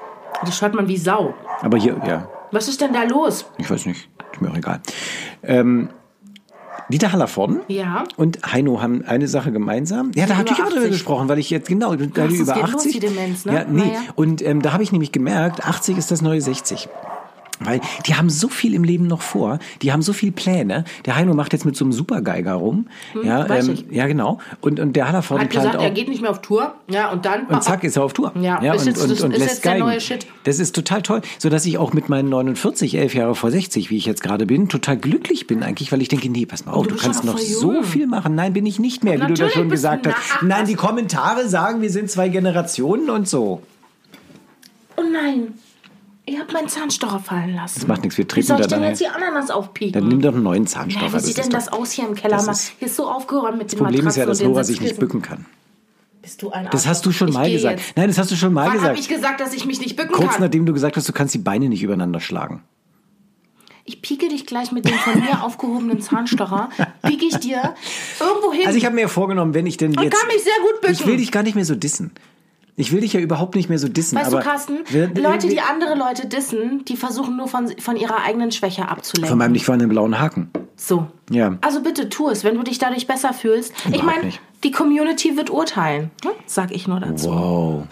Das 0.45 0.61
hört 0.61 0.75
man 0.75 0.89
wie 0.89 0.97
Sau. 0.97 1.35
Aber 1.61 1.79
hier, 1.79 1.97
ja, 2.07 2.29
Was 2.51 2.67
ist 2.69 2.81
denn 2.81 2.93
da 2.93 3.05
los? 3.05 3.45
ich 3.59 3.71
weiß 3.71 3.87
nicht. 3.87 4.09
Ist 4.33 4.41
mir 4.41 4.51
auch 4.51 4.57
egal. 4.57 4.81
Ähm, 5.43 5.91
Dieter 6.93 7.13
Hallervorden 7.13 7.61
Ja. 7.69 8.05
und 8.17 8.39
Heino 8.53 8.81
haben 8.81 9.05
eine 9.05 9.27
Sache 9.27 9.51
gemeinsam. 9.51 10.13
Ja, 10.15 10.27
da 10.27 10.37
hatte 10.37 10.53
ich 10.53 10.61
auch 10.63 10.67
drüber 10.69 10.81
80. 10.83 10.91
gesprochen, 10.93 11.29
weil 11.29 11.39
ich 11.39 11.51
jetzt, 11.51 11.69
genau, 11.69 11.93
Ach, 11.93 11.97
die 11.97 12.05
es 12.05 12.41
über 12.41 12.55
geht 12.55 12.63
80. 12.65 12.73
los, 12.73 12.83
die 12.93 13.01
Demenz, 13.01 13.45
ne? 13.45 13.55
Ja, 13.55 13.65
nee. 13.69 13.81
Naja. 13.87 14.01
Und 14.15 14.43
ähm, 14.43 14.63
da 14.63 14.73
habe 14.73 14.83
ich 14.83 14.93
nämlich 14.93 15.11
gemerkt, 15.13 15.65
80 15.67 15.99
ist 15.99 16.11
das 16.11 16.23
neue 16.23 16.41
60. 16.41 16.89
Weil 17.65 17.81
die 18.07 18.15
haben 18.15 18.31
so 18.31 18.49
viel 18.49 18.75
im 18.75 18.85
Leben 18.85 19.07
noch 19.07 19.23
vor, 19.23 19.59
die 19.83 19.93
haben 19.93 20.03
so 20.03 20.13
viel 20.13 20.33
Pläne. 20.33 20.85
Der 21.07 21.17
Heino 21.17 21.35
macht 21.35 21.53
jetzt 21.53 21.65
mit 21.65 21.77
so 21.77 21.85
einem 21.85 21.93
Supergeiger 21.93 22.55
rum. 22.55 22.87
ja, 23.23 23.43
Hm, 23.43 23.49
weiß 23.49 23.69
ähm, 23.69 23.75
ich. 23.75 23.85
ja, 23.97 24.07
genau. 24.07 24.39
Und, 24.61 24.81
und 24.81 24.95
der 24.95 25.09
Hallervorden 25.09 25.45
Hat 25.45 25.51
plant 25.51 25.67
gesagt, 25.67 25.79
auch. 25.81 25.85
er 25.85 25.91
geht 25.91 26.09
nicht 26.09 26.23
mehr 26.23 26.31
auf 26.31 26.41
Tour. 26.43 26.75
Ja, 26.89 27.11
und 27.11 27.25
dann. 27.25 27.47
Und 27.47 27.63
zack, 27.63 27.85
ist 27.85 27.97
er 27.97 28.05
auf 28.05 28.13
Tour. 28.13 28.33
Ja, 28.41 28.57
ist 28.59 28.81
und, 28.83 28.87
jetzt- 28.87 29.03
und, 29.03 29.11
das 29.11 29.21
und 29.23 29.33
ist 29.33 29.39
lässt 29.39 29.51
jetzt 29.53 29.65
der 29.65 29.73
Geigen. 29.73 29.85
neue 29.87 30.01
Shit. 30.01 30.27
Das 30.45 30.59
ist 30.59 30.75
total 30.75 31.03
toll, 31.03 31.21
so 31.39 31.49
dass 31.49 31.65
ich 31.67 31.79
auch 31.79 31.93
mit 31.93 32.09
meinen 32.09 32.29
49, 32.29 32.97
elf 32.97 33.15
Jahre 33.15 33.35
vor 33.35 33.51
60, 33.51 33.91
wie 33.91 33.97
ich 33.97 34.07
jetzt 34.07 34.23
gerade 34.23 34.47
bin, 34.47 34.69
total 34.69 34.97
glücklich 34.97 35.47
bin 35.47 35.63
eigentlich, 35.63 35.93
weil 35.93 36.03
ich 36.03 36.09
denke, 36.09 36.29
nee, 36.29 36.47
pass 36.47 36.65
mal 36.65 36.73
auf, 36.73 36.87
du 36.87 36.95
du, 36.95 37.01
kannst 37.01 37.25
noch 37.25 37.39
so 37.39 37.73
jung. 37.75 37.85
viel 37.85 38.07
machen. 38.07 38.35
Nein, 38.35 38.53
bin 38.53 38.67
ich 38.67 38.79
nicht 38.79 39.05
mehr, 39.05 39.15
wie 39.15 39.19
du 39.19 39.23
das 39.29 39.39
Natürlich 39.39 39.55
schon 39.55 39.69
gesagt 39.69 40.07
hast. 40.07 40.43
Nein, 40.43 40.67
die 40.67 40.75
Kommentare 40.75 41.49
sagen, 41.49 41.83
wir 41.83 41.91
sind 41.91 42.11
zwei 42.11 42.29
Generationen 42.29 43.11
und 43.11 43.29
so. 43.29 43.63
Oh 44.97 45.03
nein. 45.11 45.55
Ihr 46.25 46.39
habt 46.39 46.53
meinen 46.53 46.69
Zahnstocher 46.69 47.19
fallen 47.19 47.55
lassen. 47.55 47.81
Das 47.81 47.89
macht 47.89 48.03
nichts, 48.03 48.17
wir 48.17 48.25
Wie 48.25 48.29
treten 48.29 48.47
soll 48.47 48.57
da 48.59 48.63
ich 48.63 48.69
denn 48.69 48.81
dann. 48.81 48.89
jetzt 48.91 49.01
die 49.01 49.09
Ananas 49.09 49.51
aufpieken? 49.51 49.93
Dann 50.01 50.09
nimm 50.09 50.21
doch 50.23 50.33
einen 50.35 50.45
neuen 50.45 50.67
Zahnstocher. 50.69 51.07
Ja, 51.07 51.13
wie 51.13 51.19
sieht 51.19 51.39
denn 51.39 51.51
das 51.51 51.69
aus 51.69 51.91
hier 51.93 52.07
im 52.07 52.15
Keller? 52.15 52.37
Das 52.37 52.47
ist- 52.49 52.73
Hier 52.79 52.87
ist 52.89 52.97
so 52.97 53.09
aufgeräumt 53.11 53.59
mit 53.59 53.73
dem 53.73 53.79
Das 53.79 53.85
Problem 53.87 54.07
ist 54.07 54.17
ja, 54.17 54.27
dass 54.27 54.41
Nora 54.41 54.63
sich 54.63 54.81
nicht 54.81 54.99
bücken 55.01 55.21
kann. 55.21 55.47
Bist 56.23 56.41
du 56.41 56.51
ein 56.53 56.67
Das 56.67 56.75
Arschloch? 56.75 56.91
hast 56.91 57.07
du 57.07 57.13
schon 57.13 57.29
Ich 57.29 57.35
mal 57.35 57.47
geh 57.49 57.55
gesagt. 57.55 57.81
Jetzt. 57.81 57.97
Nein, 57.97 58.07
das 58.09 58.19
hast 58.19 58.31
du 58.31 58.37
schon 58.37 58.53
mal 58.53 58.61
Wann 58.67 58.69
habe 58.69 58.79
gesagt. 58.79 58.99
ich 59.01 59.09
gesagt, 59.09 59.41
dass 59.41 59.53
ich 59.53 59.67
mich 59.67 59.81
nicht 59.81 59.97
bücken 59.97 60.13
Kurz 60.13 60.33
kann? 60.35 60.43
nachdem 60.43 60.65
du 60.65 60.73
gesagt 60.73 60.97
hast, 60.97 61.09
du 61.09 61.13
kannst 61.13 61.35
die 61.35 61.39
Beine 61.39 61.69
nicht 61.69 61.83
übereinander 61.83 62.21
schlagen. 62.21 62.63
ich 63.85 64.01
pieke 64.01 64.29
dich 64.29 64.47
gleich 64.47 64.71
mit 64.71 64.85
dem 64.85 64.95
von 64.95 65.19
mir 65.19 65.43
aufgehobenen 65.45 66.01
Zahnstocher, 66.01 66.69
pieke 67.05 67.25
ich 67.25 67.37
dir 67.39 67.75
irgendwo 68.21 68.53
hin. 68.53 68.63
Also 68.67 68.79
ich 68.79 68.85
habe 68.85 68.95
mir 68.95 69.09
vorgenommen, 69.09 69.55
wenn 69.55 69.67
ich 69.67 69.77
denn 69.77 69.91
jetzt... 69.95 70.17
kann 70.17 70.29
mich 70.29 70.45
sehr 70.45 70.53
gut 70.63 70.81
bücken. 70.83 70.93
Ich 70.95 71.05
will 71.05 71.17
dich 71.17 71.33
gar 71.33 71.43
nicht 71.43 71.57
mehr 71.57 71.65
so 71.65 71.75
dissen. 71.75 72.13
Ich 72.75 72.91
will 72.91 73.01
dich 73.03 73.13
ja 73.13 73.21
überhaupt 73.21 73.55
nicht 73.55 73.69
mehr 73.69 73.79
so 73.79 73.87
dissen. 73.89 74.17
Weißt 74.17 74.33
du, 74.33 74.39
Carsten, 74.39 74.79
wir- 74.89 75.09
Leute, 75.15 75.47
die 75.49 75.61
andere 75.61 75.95
Leute 75.95 76.27
dissen, 76.27 76.85
die 76.87 76.97
versuchen 76.97 77.37
nur 77.37 77.47
von, 77.49 77.69
von 77.79 77.97
ihrer 77.97 78.23
eigenen 78.25 78.51
Schwäche 78.51 78.89
abzulenken. 78.89 79.29
Von 79.29 79.39
meinem 79.39 79.53
nicht 79.53 79.67
vorhandenen 79.67 79.91
blauen 79.91 80.19
Haken. 80.19 80.51
so. 80.77 81.07
Ja. 81.31 81.57
Also 81.63 81.83
bitte 81.83 82.09
tu 82.11 82.29
es, 82.29 82.45
wenn 82.45 82.55
du 82.57 82.63
dich 82.63 82.79
dadurch 82.79 83.07
besser 83.07 83.33
fühlst. 83.33 83.73
ich 83.81 83.87
Überhaupt 83.89 84.05
meine, 84.07 84.25
nicht. 84.27 84.41
die 84.65 84.71
Community 84.71 85.37
wird 85.37 85.49
urteilen. 85.51 86.11
Hm? 86.25 86.33
Sag 86.47 86.71
ich 86.73 86.87
nur 86.89 87.01
dazu. 87.01 87.29
Wow. 87.31 87.85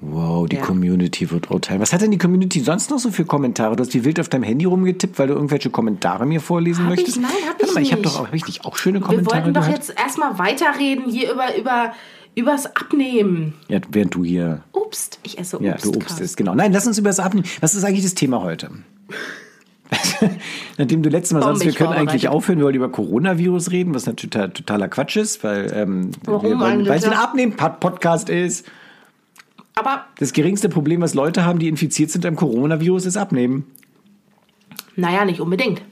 Wow, 0.00 0.46
die 0.48 0.56
Hm. 0.56 0.60
Ja. 0.62 0.66
Community 0.66 1.30
wird 1.30 1.50
urteilen. 1.50 1.80
Was 1.80 1.92
hat 1.92 2.00
denn 2.02 2.10
die 2.10 2.18
Community 2.18 2.60
sonst 2.60 2.90
noch 2.90 2.98
so 2.98 3.10
für 3.10 3.24
Kommentare? 3.24 3.76
Du 3.76 3.82
hast 3.82 3.92
wie 3.94 4.04
wild 4.04 4.18
auf 4.20 4.28
deinem 4.28 4.44
Handy 4.44 4.64
rumgetippt, 4.66 5.18
weil 5.18 5.28
du 5.28 5.34
irgendwelche 5.34 5.70
Kommentare 5.70 6.24
mir 6.26 6.40
vorlesen 6.40 6.86
Hab 6.86 6.92
ich? 6.92 6.98
möchtest? 7.00 7.20
Nein, 7.20 7.30
hab 7.48 7.54
Warte 7.58 7.64
ich 7.66 7.74
mal, 7.74 7.82
ich 7.82 7.92
habe 7.92 8.02
nicht. 8.02 8.14
doch 8.14 8.20
auch, 8.20 8.26
hab 8.28 8.34
ich 8.34 8.46
nicht 8.46 8.64
auch 8.64 8.76
schöne 8.76 9.00
Wir 9.00 9.06
Kommentare 9.06 9.42
wollten 9.42 9.54
doch 9.54 9.62
gehört? 9.62 9.76
jetzt 9.78 9.98
erstmal 9.98 10.38
weiterreden 10.38 11.04
hier 11.10 11.32
über, 11.32 11.56
über, 11.58 11.92
übers 12.34 12.66
Abnehmen. 12.76 13.54
Ja, 13.68 13.80
während 13.90 14.14
du 14.14 14.24
hier 14.24 14.62
Obst. 14.72 15.18
Ich 15.22 15.38
esse 15.38 15.56
Obst. 15.56 15.66
Ja, 15.66 15.76
du 15.76 15.90
Obst 15.98 16.20
isst, 16.20 16.36
genau. 16.36 16.54
Nein, 16.54 16.72
lass 16.72 16.86
uns 16.86 16.98
über 16.98 17.08
das 17.08 17.20
abnehmen. 17.20 17.46
Was 17.60 17.74
ist 17.74 17.84
eigentlich 17.84 18.04
das 18.04 18.14
Thema 18.14 18.42
heute? 18.42 18.70
Nachdem 20.78 21.02
du 21.02 21.08
letztes 21.10 21.32
Mal 21.32 21.42
sagst, 21.42 21.64
wir 21.64 21.72
können 21.72 21.92
eigentlich 21.92 22.28
aufhören, 22.28 22.58
wir 22.58 22.64
wollen 22.66 22.76
über 22.76 22.90
Coronavirus 22.90 23.70
reden, 23.72 23.94
was 23.94 24.06
natürlich 24.06 24.30
total, 24.30 24.50
totaler 24.50 24.88
Quatsch 24.88 25.16
ist, 25.16 25.42
weil, 25.42 25.72
ähm, 25.74 26.12
Warum 26.24 26.42
wir 26.42 26.50
wollen, 26.58 26.62
eigentlich, 26.62 26.88
weil 26.88 26.98
es 26.98 27.04
ein? 27.04 27.12
Abnehmen-Podcast 27.12 28.28
ist. 28.28 28.66
Aber 29.74 30.04
Das 30.18 30.32
geringste 30.32 30.68
Problem, 30.68 31.00
was 31.00 31.14
Leute 31.14 31.44
haben, 31.44 31.58
die 31.58 31.68
infiziert 31.68 32.10
sind 32.10 32.24
am 32.26 32.36
Coronavirus, 32.36 33.06
ist 33.06 33.16
Abnehmen. 33.16 33.64
naja, 34.96 35.24
nicht 35.24 35.40
unbedingt. 35.40 35.82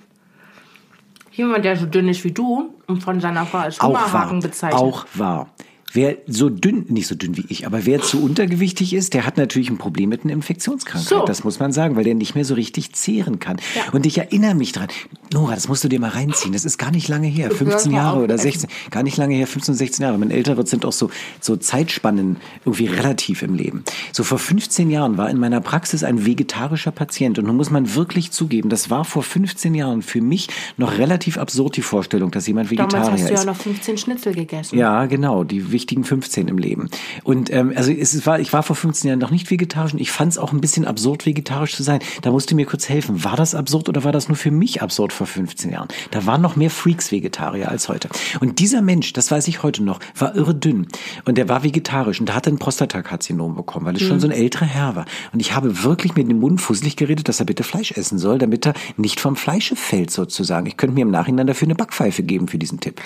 Jemand, 1.33 1.65
der 1.65 1.77
so 1.77 1.87
dünn 1.87 2.09
ist 2.09 2.25
wie 2.25 2.33
du 2.33 2.75
und 2.87 3.03
von 3.03 3.21
seiner 3.21 3.47
Frau 3.47 3.59
als. 3.59 3.81
Hummerhaken 3.81 4.41
bezeichnet. 4.41 4.81
Auch 4.81 5.07
wahr. 5.15 5.49
Wer 5.93 6.19
so 6.27 6.51
dünn, 6.51 6.85
nicht 6.89 7.07
so 7.07 7.15
dünn 7.15 7.37
wie 7.37 7.47
ich, 7.49 7.67
aber 7.67 7.87
wer 7.87 8.03
zu 8.03 8.23
untergewichtig 8.23 8.93
ist, 8.93 9.15
der 9.15 9.25
hat 9.25 9.39
natürlich 9.39 9.71
ein 9.71 9.79
Problem 9.79 10.11
mit 10.11 10.25
einer 10.25 10.35
Infektionskrankheit. 10.35 11.09
So. 11.09 11.25
Das 11.25 11.45
muss 11.45 11.59
man 11.61 11.73
sagen, 11.73 11.97
weil 11.97 12.05
der 12.05 12.15
nicht 12.15 12.35
mehr 12.35 12.45
so 12.45 12.55
richtig 12.55 12.93
zehren 12.93 13.39
kann. 13.39 13.57
Ja. 13.75 13.93
Und 13.93 14.05
ich 14.05 14.19
erinnere 14.19 14.55
mich 14.55 14.73
dran. 14.73 14.89
Nora, 15.33 15.55
das 15.55 15.67
musst 15.69 15.85
du 15.85 15.89
dir 15.89 15.99
mal 15.99 16.11
reinziehen. 16.11 16.53
Das 16.53 16.67
ist 16.67 16.77
gar 16.77 16.91
nicht 16.91 17.09
lange 17.09 17.29
her. 17.29 17.51
15 17.51 17.91
mal 17.91 17.99
Jahre 17.99 18.23
oder 18.23 18.35
echt. 18.35 18.61
16. 18.61 18.71
Gar 18.91 19.03
nicht 19.03 19.17
lange 19.17 19.35
her, 19.35 19.47
15, 19.47 19.75
16 19.75 20.03
Jahre. 20.03 20.15
Wenn 20.15 20.29
man 20.29 20.31
älter 20.31 20.57
wird, 20.59 20.69
sind 20.69 20.85
auch 20.85 20.93
so, 20.93 21.11
so 21.41 21.57
Zeitspannen 21.57 22.37
irgendwie 22.67 22.87
relativ 22.87 23.43
im 23.43 23.55
Leben. 23.55 23.83
So 24.13 24.25
vor 24.25 24.39
15 24.39 24.91
Jahren 24.91 25.17
war 25.17 25.31
in 25.31 25.39
meiner 25.39 25.61
Praxis 25.63 26.05
ein 26.05 26.27
vegetarischer 26.27 26.91
Patient. 26.91 27.39
Und 27.39 27.47
nun 27.47 27.57
muss 27.57 27.71
man 27.71 27.95
wirklich 27.95 28.31
zugeben, 28.31 28.69
das 28.69 28.91
war 28.91 29.05
vor 29.07 29.23
15 29.23 29.75
Jahren 29.75 30.03
für 30.03 30.21
mich 30.21 30.49
noch 30.77 30.99
relativ 30.99 31.39
absurd, 31.39 31.77
die 31.77 31.83
Vorstellung, 31.83 32.31
dass 32.31 32.47
jemand 32.47 32.71
Damals 32.71 32.93
Vegetarier 32.93 33.13
hast 33.13 33.31
du 33.31 33.35
ist. 33.35 33.45
ja 33.45 33.51
noch 33.51 33.57
15 33.57 33.99
Schnitzel 33.99 34.35
gegessen. 34.35 34.79
Ja, 34.79 35.07
genau, 35.07 35.45
die 35.45 35.73
wichtigen 35.79 36.03
15 36.03 36.49
im 36.49 36.59
Leben. 36.59 36.91
Und 37.23 37.53
ähm, 37.53 37.73
also 37.77 37.93
es 37.93 38.27
war, 38.27 38.41
ich 38.41 38.53
war 38.53 38.65
vor 38.65 38.75
15 38.75 39.07
Jahren 39.09 39.21
noch 39.21 39.31
nicht 39.31 39.49
vegetarisch 39.49 39.93
und 39.93 40.01
ich 40.01 40.11
fand 40.11 40.33
es 40.33 40.39
auch 40.39 40.53
ein 40.53 40.61
bisschen 40.61 40.85
absurd, 40.85 41.25
vegetarisch 41.25 41.77
zu 41.77 41.85
sein. 41.85 42.01
Da 42.23 42.33
musst 42.33 42.51
du 42.51 42.57
mir 42.57 42.67
kurz 42.67 42.89
helfen. 42.89 43.23
War 43.23 43.37
das 43.37 43.55
absurd 43.55 43.89
oder 43.89 44.03
war 44.03 44.11
das 44.11 44.27
nur 44.27 44.37
für 44.37 44.51
mich 44.51 44.83
absurd 44.83 45.13
vor 45.13 45.29
15 45.29 45.71
Jahren? 45.71 45.87
Da 46.11 46.27
waren 46.27 46.43
noch 46.43 46.57
mehr 46.57 46.71
Freaks 46.71 47.13
Vegetarier 47.13 47.69
als 47.69 47.89
heute. 47.89 48.09
Und 48.41 48.59
dieser 48.59 48.83
Mensch, 48.83 49.13
das 49.13 49.31
weiß 49.31 49.47
ich 49.47 49.63
heute 49.63 49.85
noch, 49.85 50.01
war 50.17 50.35
irre 50.35 50.55
dünn. 50.55 50.89
Und 51.25 51.39
der 51.39 51.49
war 51.49 51.63
vegetarisch 51.63 52.19
und 52.19 52.27
der 52.27 52.35
hatte 52.35 52.51
ein 52.51 52.59
Prostatakarzinom 52.59 53.55
bekommen, 53.55 53.87
weil 53.87 53.95
es 53.95 54.03
schon 54.03 54.19
so 54.19 54.27
ein 54.27 54.33
älterer 54.33 54.67
Herr 54.67 54.97
war. 54.97 55.05
Und 55.33 55.39
ich 55.39 55.55
habe 55.55 55.85
wirklich 55.85 56.17
mit 56.17 56.29
dem 56.29 56.41
Mund 56.41 56.61
fusselig 56.61 56.97
geredet, 56.97 57.29
dass 57.29 57.39
er 57.39 57.47
bitte 57.47 57.63
Fleisch 57.63 57.93
essen 57.93 58.19
soll, 58.19 58.39
damit 58.39 58.67
er 58.67 58.75
nicht 58.97 59.21
vom 59.21 59.37
Fleische 59.37 59.77
fällt 59.77 60.11
sozusagen. 60.11 60.67
Ich 60.67 60.77
könnte 60.77 60.95
mir 60.95 61.03
im 61.03 61.11
Nachhinein 61.13 61.47
dafür 61.47 61.67
eine 61.67 61.77
Backpfeife 61.77 62.25
geben 62.25 62.49
für 62.49 62.59
diesen 62.59 62.81
Tipp. 62.81 63.01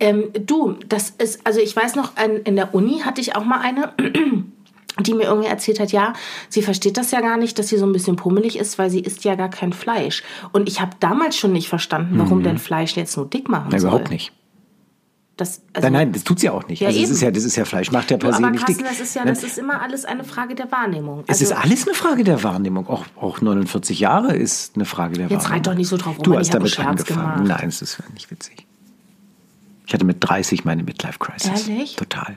Ähm, 0.00 0.24
du, 0.46 0.76
das 0.88 1.10
ist, 1.10 1.46
also 1.46 1.60
ich 1.60 1.74
weiß 1.76 1.94
noch, 1.96 2.16
an- 2.16 2.38
in 2.44 2.56
der 2.56 2.74
Uni 2.74 3.00
hatte 3.00 3.20
ich 3.20 3.36
auch 3.36 3.44
mal 3.44 3.60
eine, 3.60 3.92
die 5.00 5.14
mir 5.14 5.24
irgendwie 5.24 5.48
erzählt 5.48 5.80
hat, 5.80 5.92
ja, 5.92 6.12
sie 6.48 6.62
versteht 6.62 6.96
das 6.96 7.10
ja 7.12 7.20
gar 7.20 7.36
nicht, 7.36 7.58
dass 7.58 7.68
sie 7.68 7.78
so 7.78 7.86
ein 7.86 7.92
bisschen 7.92 8.16
pummelig 8.16 8.58
ist, 8.58 8.78
weil 8.78 8.90
sie 8.90 9.00
isst 9.00 9.24
ja 9.24 9.34
gar 9.36 9.48
kein 9.48 9.72
Fleisch. 9.72 10.22
Und 10.52 10.68
ich 10.68 10.80
habe 10.80 10.92
damals 11.00 11.36
schon 11.36 11.52
nicht 11.52 11.68
verstanden, 11.68 12.18
warum 12.18 12.42
denn 12.42 12.58
Fleisch 12.58 12.96
jetzt 12.96 13.16
nur 13.16 13.26
dick 13.28 13.48
machen 13.48 13.68
Na, 13.70 13.78
soll. 13.78 13.90
überhaupt 13.90 14.10
nicht. 14.10 14.32
Das, 15.38 15.62
also, 15.72 15.86
Nein, 15.86 15.92
nein, 15.94 16.12
das 16.12 16.24
tut's 16.24 16.42
ja 16.42 16.52
auch 16.52 16.68
nicht. 16.68 16.80
Ja, 16.80 16.88
also 16.88 17.00
eben. 17.00 17.10
ist 17.10 17.22
ja, 17.22 17.30
das 17.30 17.44
ist 17.44 17.56
ja 17.56 17.64
Fleisch, 17.64 17.90
macht 17.90 18.10
ja 18.10 18.18
Du, 18.18 18.26
per 18.28 18.36
se 18.36 18.42
nicht 18.50 18.68
dick. 18.68 18.78
Carsten, 18.78 18.84
das 18.84 19.00
ist 19.00 19.14
ja, 19.14 19.24
Nein, 19.24 19.34
das 19.34 19.42
ist 19.42 19.56
immer 19.58 19.80
alles 19.80 20.04
eine 20.04 20.24
Frage 20.24 20.54
der 20.54 20.70
Wahrnehmung. 20.70 21.20
es 21.26 21.40
Also, 21.40 21.44
ist 21.44 21.52
alles 21.52 21.86
eine 21.88 21.94
Frage 21.96 22.22
der 22.22 22.42
Wahrnehmung. 22.42 22.86
Auch, 22.86 23.06
auch 23.18 23.40
49 23.40 23.98
Jahre 23.98 24.36
ist 24.36 24.74
eine 24.76 24.84
Frage 24.84 25.14
der 25.14 25.28
Jetzt 25.28 25.44
Wahrnehmung. 25.44 25.52
reit 25.54 25.66
doch 25.66 25.74
nicht 25.74 25.88
so 25.88 25.96
drauf 25.96 26.16
rum, 26.18 26.22
Du 26.24 26.36
hast 26.38 26.52
damit 26.52 26.70
Scherz 26.70 26.86
angefangen. 26.86 27.44
gemacht. 27.44 27.60
Nein, 27.60 27.68
es 27.70 27.80
ist 27.80 27.98
nicht 28.12 28.30
witzig. 28.30 28.66
Ich 29.86 29.94
hatte 29.94 30.04
mit 30.04 30.18
30 30.20 30.64
meine 30.64 30.82
Midlife-Crisis. 30.82 31.68
Ehrlich? 31.68 31.96
Total. 31.96 32.36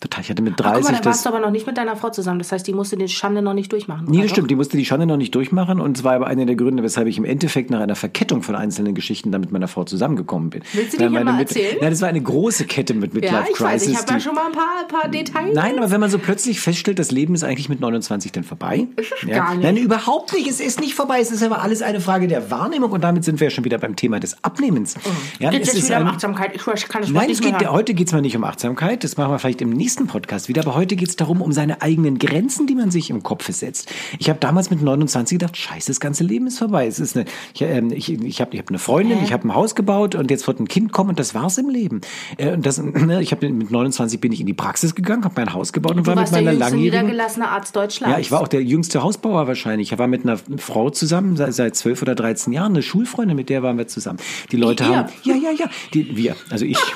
Total. 0.00 0.22
Ich 0.22 0.30
hatte 0.30 0.42
mit 0.42 0.52
Ach, 0.54 0.64
guck 0.64 0.72
30 0.74 0.92
mal, 0.92 0.98
da 1.00 1.04
warst 1.06 1.24
du 1.24 1.28
aber 1.30 1.40
noch 1.40 1.50
nicht 1.50 1.66
mit 1.66 1.76
deiner 1.76 1.96
Frau 1.96 2.10
zusammen. 2.10 2.38
Das 2.38 2.52
heißt, 2.52 2.64
die 2.66 2.72
musste 2.72 2.96
die 2.96 3.08
Schande 3.08 3.42
noch 3.42 3.52
nicht 3.54 3.72
durchmachen. 3.72 4.06
Nee, 4.08 4.18
das 4.18 4.26
doch? 4.28 4.34
stimmt. 4.36 4.50
Die 4.50 4.54
musste 4.54 4.76
die 4.76 4.84
Schande 4.84 5.06
noch 5.06 5.16
nicht 5.16 5.34
durchmachen. 5.34 5.80
Und 5.80 5.96
es 5.98 6.04
war 6.04 6.12
aber 6.14 6.28
einer 6.28 6.46
der 6.46 6.54
Gründe, 6.54 6.84
weshalb 6.84 7.08
ich 7.08 7.18
im 7.18 7.24
Endeffekt 7.24 7.70
nach 7.70 7.80
einer 7.80 7.96
Verkettung 7.96 8.42
von 8.44 8.54
einzelnen 8.54 8.94
Geschichten 8.94 9.32
dann 9.32 9.40
mit 9.40 9.50
meiner 9.50 9.66
Frau 9.66 9.82
zusammengekommen 9.82 10.50
bin. 10.50 10.62
Willst 10.72 10.92
du 10.94 10.98
die 10.98 11.08
hier 11.08 11.24
mal 11.24 11.32
Mit- 11.32 11.48
erzählen? 11.48 11.78
Nein, 11.80 11.90
das 11.90 12.00
war 12.00 12.08
eine 12.08 12.20
große 12.22 12.64
Kette 12.66 12.94
mit 12.94 13.12
Midlife 13.12 13.34
Ja, 13.34 13.40
Crisis. 13.42 13.56
ich 13.58 13.64
weiß, 13.64 13.86
ich 13.88 13.96
habe 13.96 14.12
ja 14.12 14.20
schon 14.20 14.34
mal 14.36 14.46
ein 14.46 14.52
paar, 14.52 14.86
paar 15.00 15.10
Details. 15.10 15.52
Nein, 15.54 15.76
aber 15.78 15.90
wenn 15.90 16.00
man 16.00 16.10
so 16.10 16.18
plötzlich 16.18 16.60
feststellt, 16.60 17.00
das 17.00 17.10
Leben 17.10 17.34
ist 17.34 17.42
eigentlich 17.42 17.68
mit 17.68 17.80
29 17.80 18.30
dann 18.30 18.44
vorbei. 18.44 18.86
Ist 18.94 19.12
es 19.20 19.28
gar 19.28 19.50
nicht. 19.56 19.64
Nein, 19.64 19.76
überhaupt 19.76 20.32
nicht. 20.32 20.48
Es 20.48 20.60
ist 20.60 20.78
nicht 20.80 20.94
vorbei. 20.94 21.18
Es 21.20 21.32
ist 21.32 21.42
aber 21.42 21.60
alles 21.60 21.82
eine 21.82 22.00
Frage 22.00 22.28
der 22.28 22.52
Wahrnehmung. 22.52 22.92
Und 22.92 23.02
damit 23.02 23.24
sind 23.24 23.40
wir 23.40 23.48
ja 23.48 23.50
schon 23.50 23.64
wieder 23.64 23.78
beim 23.78 23.96
Thema 23.96 24.20
des 24.20 24.44
Abnehmens. 24.44 24.94
Ja, 25.40 25.50
Geht 25.50 25.62
es 25.62 25.68
es 25.70 25.74
jetzt 25.74 25.82
ist 25.82 25.88
wieder 25.90 26.00
um 26.02 26.06
ein- 26.06 26.14
Achtsamkeit? 26.14 26.54
Ich 26.54 26.62
kann 26.88 27.02
das 27.02 27.10
Nein, 27.10 27.22
es 27.30 27.40
nicht 27.40 27.50
mehr 27.50 27.58
geht, 27.58 27.68
heute 27.72 27.94
geht 27.94 28.06
es 28.06 28.12
mal 28.12 28.20
nicht 28.20 28.36
um 28.36 28.44
Achtsamkeit. 28.44 29.02
Das 29.02 29.16
machen 29.16 29.32
wir 29.32 29.40
vielleicht 29.40 29.60
im 29.60 29.70
nächsten 29.70 29.87
Podcast 29.96 30.48
wieder. 30.48 30.62
Aber 30.62 30.74
heute 30.74 30.96
geht 30.96 31.08
es 31.08 31.16
darum, 31.16 31.42
um 31.42 31.52
seine 31.52 31.82
eigenen 31.82 32.18
Grenzen, 32.18 32.66
die 32.66 32.74
man 32.74 32.90
sich 32.90 33.10
im 33.10 33.22
Kopf 33.22 33.50
setzt. 33.50 33.90
Ich 34.18 34.28
habe 34.28 34.38
damals 34.38 34.70
mit 34.70 34.82
29 34.82 35.38
gedacht, 35.38 35.56
scheiße, 35.56 35.88
das 35.88 36.00
ganze 36.00 36.24
Leben 36.24 36.46
ist 36.46 36.58
vorbei. 36.58 36.86
Es 36.86 37.00
ist 37.00 37.16
eine, 37.16 37.26
ich 37.54 37.62
ähm, 37.62 37.90
ich, 37.92 38.12
ich 38.12 38.40
habe 38.40 38.54
ich 38.54 38.60
hab 38.60 38.68
eine 38.68 38.78
Freundin, 38.78 39.18
ich 39.22 39.32
habe 39.32 39.48
ein 39.48 39.54
Haus 39.54 39.74
gebaut 39.74 40.14
und 40.14 40.30
jetzt 40.30 40.46
wird 40.46 40.60
ein 40.60 40.68
Kind 40.68 40.92
kommen 40.92 41.10
und 41.10 41.18
das 41.18 41.34
war's 41.34 41.58
im 41.58 41.68
Leben. 41.68 42.00
Äh, 42.36 42.52
und 42.52 42.66
das, 42.66 42.78
ne, 42.82 43.22
ich 43.22 43.32
habe 43.32 43.48
mit 43.50 43.70
29 43.70 44.20
bin 44.20 44.32
ich 44.32 44.40
in 44.40 44.46
die 44.46 44.54
Praxis 44.54 44.94
gegangen, 44.94 45.24
habe 45.24 45.34
mein 45.36 45.52
Haus 45.52 45.72
gebaut 45.72 45.96
und 45.96 46.06
Du 46.06 46.14
war 46.14 46.16
mit 46.22 46.30
meiner 46.30 46.52
langjährigen 46.52 46.80
niedergelassene 46.80 47.48
Arzt 47.48 47.74
Deutschlands. 47.74 48.14
ja, 48.14 48.20
ich 48.20 48.30
war 48.30 48.40
auch 48.40 48.48
der 48.48 48.62
jüngste 48.62 49.02
Hausbauer 49.02 49.46
wahrscheinlich. 49.46 49.92
Ich 49.92 49.98
war 49.98 50.06
mit 50.06 50.24
einer 50.24 50.38
Frau 50.58 50.90
zusammen 50.90 51.36
seit, 51.36 51.54
seit 51.54 51.76
12 51.76 52.02
oder 52.02 52.14
13 52.14 52.52
Jahren, 52.52 52.72
eine 52.72 52.82
Schulfreundin, 52.82 53.36
mit 53.36 53.48
der 53.48 53.62
waren 53.62 53.78
wir 53.78 53.86
zusammen. 53.86 54.18
Die 54.52 54.56
Leute 54.56 54.84
ihr? 54.84 54.96
haben. 54.96 55.08
Ja, 55.22 55.34
ja, 55.34 55.50
ja. 55.50 55.66
Die, 55.94 56.16
wir, 56.16 56.36
also 56.50 56.64
ich. 56.64 56.78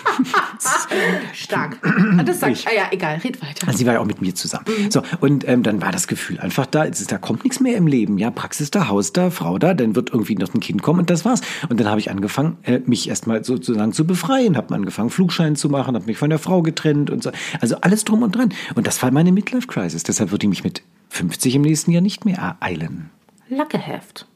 Stark. 1.32 1.78
Das 2.24 2.40
sagt, 2.40 2.64
ah 2.66 2.74
ja, 2.74 2.81
egal, 2.90 3.18
red 3.18 3.40
weiter. 3.42 3.66
Also 3.66 3.78
sie 3.78 3.86
war 3.86 3.94
ja 3.94 4.00
auch 4.00 4.06
mit 4.06 4.20
mir 4.20 4.34
zusammen. 4.34 4.64
So, 4.90 5.02
und 5.20 5.46
ähm, 5.48 5.62
dann 5.62 5.80
war 5.82 5.92
das 5.92 6.06
Gefühl 6.06 6.40
einfach 6.40 6.66
da, 6.66 6.84
es 6.84 7.00
ist, 7.00 7.12
da 7.12 7.18
kommt 7.18 7.44
nichts 7.44 7.60
mehr 7.60 7.76
im 7.76 7.86
Leben. 7.86 8.18
Ja, 8.18 8.30
Praxis 8.30 8.70
da, 8.70 8.88
Haus 8.88 9.12
da, 9.12 9.30
Frau 9.30 9.58
da, 9.58 9.74
dann 9.74 9.94
wird 9.94 10.10
irgendwie 10.10 10.34
noch 10.34 10.52
ein 10.54 10.60
Kind 10.60 10.82
kommen 10.82 11.00
und 11.00 11.10
das 11.10 11.24
war's. 11.24 11.40
Und 11.68 11.78
dann 11.78 11.88
habe 11.88 12.00
ich 12.00 12.10
angefangen, 12.10 12.58
äh, 12.62 12.80
mich 12.86 13.08
erstmal 13.08 13.44
sozusagen 13.44 13.92
zu 13.92 14.06
befreien, 14.06 14.56
habe 14.56 14.74
angefangen, 14.74 15.10
Flugschein 15.10 15.56
zu 15.56 15.68
machen, 15.68 15.94
habe 15.94 16.06
mich 16.06 16.18
von 16.18 16.30
der 16.30 16.38
Frau 16.38 16.62
getrennt 16.62 17.10
und 17.10 17.22
so. 17.22 17.30
Also 17.60 17.76
alles 17.76 18.04
drum 18.04 18.22
und 18.22 18.34
dran. 18.34 18.52
Und 18.74 18.86
das 18.86 19.02
war 19.02 19.10
meine 19.10 19.32
Midlife-Crisis. 19.32 20.02
Deshalb 20.02 20.30
würde 20.30 20.46
ich 20.46 20.50
mich 20.50 20.64
mit 20.64 20.82
50 21.10 21.56
im 21.56 21.62
nächsten 21.62 21.90
Jahr 21.90 22.02
nicht 22.02 22.24
mehr 22.24 22.38
ereilen. 22.38 23.10
Lackeheft. 23.48 24.26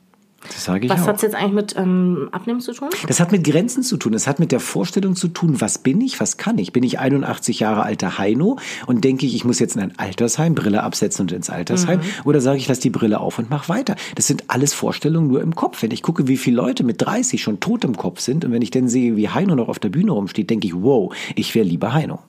Das 0.49 0.65
sage 0.65 0.87
ich 0.87 0.91
Was 0.91 1.03
auch. 1.03 1.09
hat's 1.09 1.23
jetzt 1.23 1.35
eigentlich 1.35 1.53
mit 1.53 1.77
ähm, 1.77 2.29
Abnehmen 2.33 2.61
zu 2.61 2.73
tun? 2.73 2.89
Das 3.07 3.21
hat 3.21 3.33
mit 3.33 3.45
Grenzen 3.45 3.83
zu 3.83 3.97
tun. 3.97 4.15
Es 4.15 4.27
hat 4.27 4.39
mit 4.39 4.53
der 4.53 4.61
Vorstellung 4.61 5.17
zu 5.17 5.29
tun, 5.29 5.61
was 5.61 5.79
bin 5.79 6.01
ich, 6.01 6.21
was 6.21 6.37
kann 6.37 6.59
ich? 6.59 6.73
Bin 6.73 6.83
ich 6.83 6.99
81 6.99 7.61
Jahre 7.61 7.83
alter 7.83 8.19
Heino 8.19 8.59
und 8.87 9.05
denke 9.05 9.27
ich, 9.27 9.35
ich 9.35 9.45
muss 9.45 9.59
jetzt 9.59 9.77
in 9.77 9.83
ein 9.83 9.99
Altersheim, 9.99 10.55
Brille 10.55 10.83
absetzen 10.83 11.23
und 11.23 11.33
ins 11.33 11.51
Altersheim? 11.51 12.01
Oder 12.25 12.41
sage 12.41 12.59
ich, 12.59 12.69
lass 12.69 12.81
die 12.81 12.91
Brille 12.91 13.21
auf 13.21 13.39
und 13.39 13.51
mach 13.51 13.69
weiter? 13.69 13.97
Das 14.15 14.27
sind 14.27 14.45
alles 14.49 14.75
Vorstellungen 14.75 15.29
nur 15.29 15.43
im 15.43 15.55
Kopf. 15.55 15.83
Wenn 15.83 15.91
ich 15.91 16.03
gucke, 16.03 16.29
wie 16.29 16.37
viele 16.37 16.57
Leute 16.57 16.85
mit 16.85 17.01
30 17.03 17.43
schon 17.43 17.61
tot 17.61 17.85
im 17.85 17.97
Kopf 17.97 18.21
sind 18.21 18.45
und 18.45 18.53
wenn 18.53 18.63
ich 18.63 18.71
dann 18.71 18.89
sehe, 18.89 19.17
wie 19.17 19.29
Heino 19.29 19.55
noch 19.55 19.69
auf 19.69 19.79
der 19.79 19.89
Bühne 19.89 20.13
rumsteht, 20.13 20.51
denke 20.51 20.67
ich, 20.67 20.75
wow, 20.75 21.15
ich 21.35 21.55
wäre 21.55 21.67
lieber 21.67 21.93
Heino. 21.93 22.21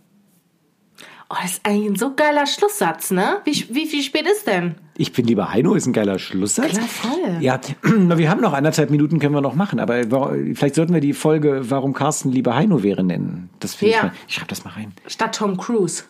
Oh, 1.29 1.35
das 1.41 1.53
ist 1.53 1.65
eigentlich 1.65 1.89
ein 1.91 1.95
so 1.97 2.13
geiler 2.15 2.45
Schlusssatz, 2.45 3.11
ne? 3.11 3.41
Wie, 3.43 3.51
wie, 3.69 3.91
wie 3.91 4.01
spät 4.01 4.25
ist 4.25 4.47
denn? 4.47 4.75
Ich 4.97 5.11
bin 5.11 5.25
lieber 5.27 5.51
Heino, 5.51 5.73
ist 5.73 5.85
ein 5.85 5.91
geiler 5.91 6.19
Schlusssatz. 6.19 6.69
Klar, 6.69 6.87
voll. 6.87 7.37
Ja, 7.41 7.59
wir 7.83 8.29
haben 8.29 8.39
noch 8.41 8.53
anderthalb 8.53 8.89
Minuten, 8.91 9.19
können 9.19 9.33
wir 9.35 9.41
noch 9.41 9.53
machen. 9.55 9.79
Aber 9.81 10.01
vielleicht 10.53 10.75
sollten 10.75 10.93
wir 10.93 11.01
die 11.01 11.11
Folge, 11.13 11.69
warum 11.69 11.91
Carsten 11.93 12.31
lieber 12.31 12.55
Heino 12.55 12.81
wäre, 12.81 13.03
nennen. 13.03 13.49
Das 13.59 13.75
finde 13.75 13.91
Ja. 13.93 13.97
ich 13.97 14.03
mal. 14.03 14.11
Ich 14.29 14.35
schreibe 14.35 14.47
das 14.47 14.63
mal 14.63 14.71
rein. 14.71 14.93
Statt 15.05 15.35
Tom 15.35 15.57
Cruise. 15.57 16.03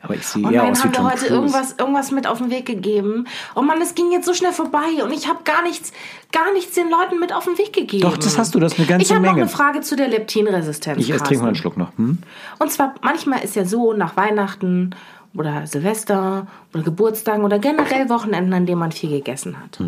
Aber 0.00 0.14
ich 0.14 0.26
sehe 0.26 0.42
eher 0.42 0.64
aus 0.64 0.78
wie 0.78 0.82
haben 0.82 0.92
wir 0.92 0.92
Tom 0.92 1.06
heute 1.06 1.16
Cruise. 1.18 1.34
irgendwas, 1.34 1.74
irgendwas 1.76 2.10
mit 2.12 2.26
auf 2.26 2.38
den 2.38 2.50
Weg 2.50 2.66
gegeben. 2.66 3.26
Oh 3.56 3.62
Mann, 3.62 3.80
es 3.82 3.94
ging 3.94 4.12
jetzt 4.12 4.26
so 4.26 4.34
schnell 4.34 4.52
vorbei 4.52 5.02
und 5.02 5.12
ich 5.12 5.28
habe 5.28 5.40
gar 5.44 5.62
nichts, 5.62 5.92
gar 6.30 6.52
nichts 6.52 6.74
den 6.74 6.88
Leuten 6.88 7.18
mit 7.18 7.32
auf 7.32 7.44
den 7.44 7.58
Weg 7.58 7.72
gegeben. 7.72 8.02
Doch, 8.02 8.16
das 8.16 8.38
hast 8.38 8.54
du, 8.54 8.60
das 8.60 8.72
ist 8.74 8.78
eine 8.78 8.86
ganze 8.86 9.02
Ich 9.04 9.10
habe 9.10 9.22
noch 9.22 9.32
Menge. 9.32 9.42
eine 9.42 9.50
Frage 9.50 9.80
zu 9.80 9.96
der 9.96 10.08
Leptinresistenz. 10.08 10.98
Ich 11.00 11.10
erst 11.10 11.26
trinke 11.26 11.42
mal 11.42 11.48
einen. 11.48 11.56
Schluck 11.56 11.76
noch. 11.76 11.96
Hm? 11.98 12.18
Und 12.60 12.70
zwar, 12.70 12.94
manchmal 13.02 13.42
ist 13.42 13.56
ja 13.56 13.64
so, 13.64 13.92
nach 13.92 14.16
Weihnachten 14.16 14.94
oder 15.34 15.66
Silvester 15.66 16.46
oder 16.72 16.82
Geburtstagen 16.84 17.44
oder 17.44 17.58
generell 17.58 18.08
Wochenenden, 18.08 18.52
an 18.54 18.66
denen 18.66 18.78
man 18.78 18.92
viel 18.92 19.10
gegessen 19.10 19.56
hat. 19.60 19.78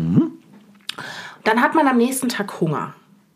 dann 1.43 1.61
hat 1.61 1.73
man 1.73 1.87
am 1.87 1.97
nächsten 1.97 2.27
Tag 2.29 2.59
Hunger. 2.59 2.93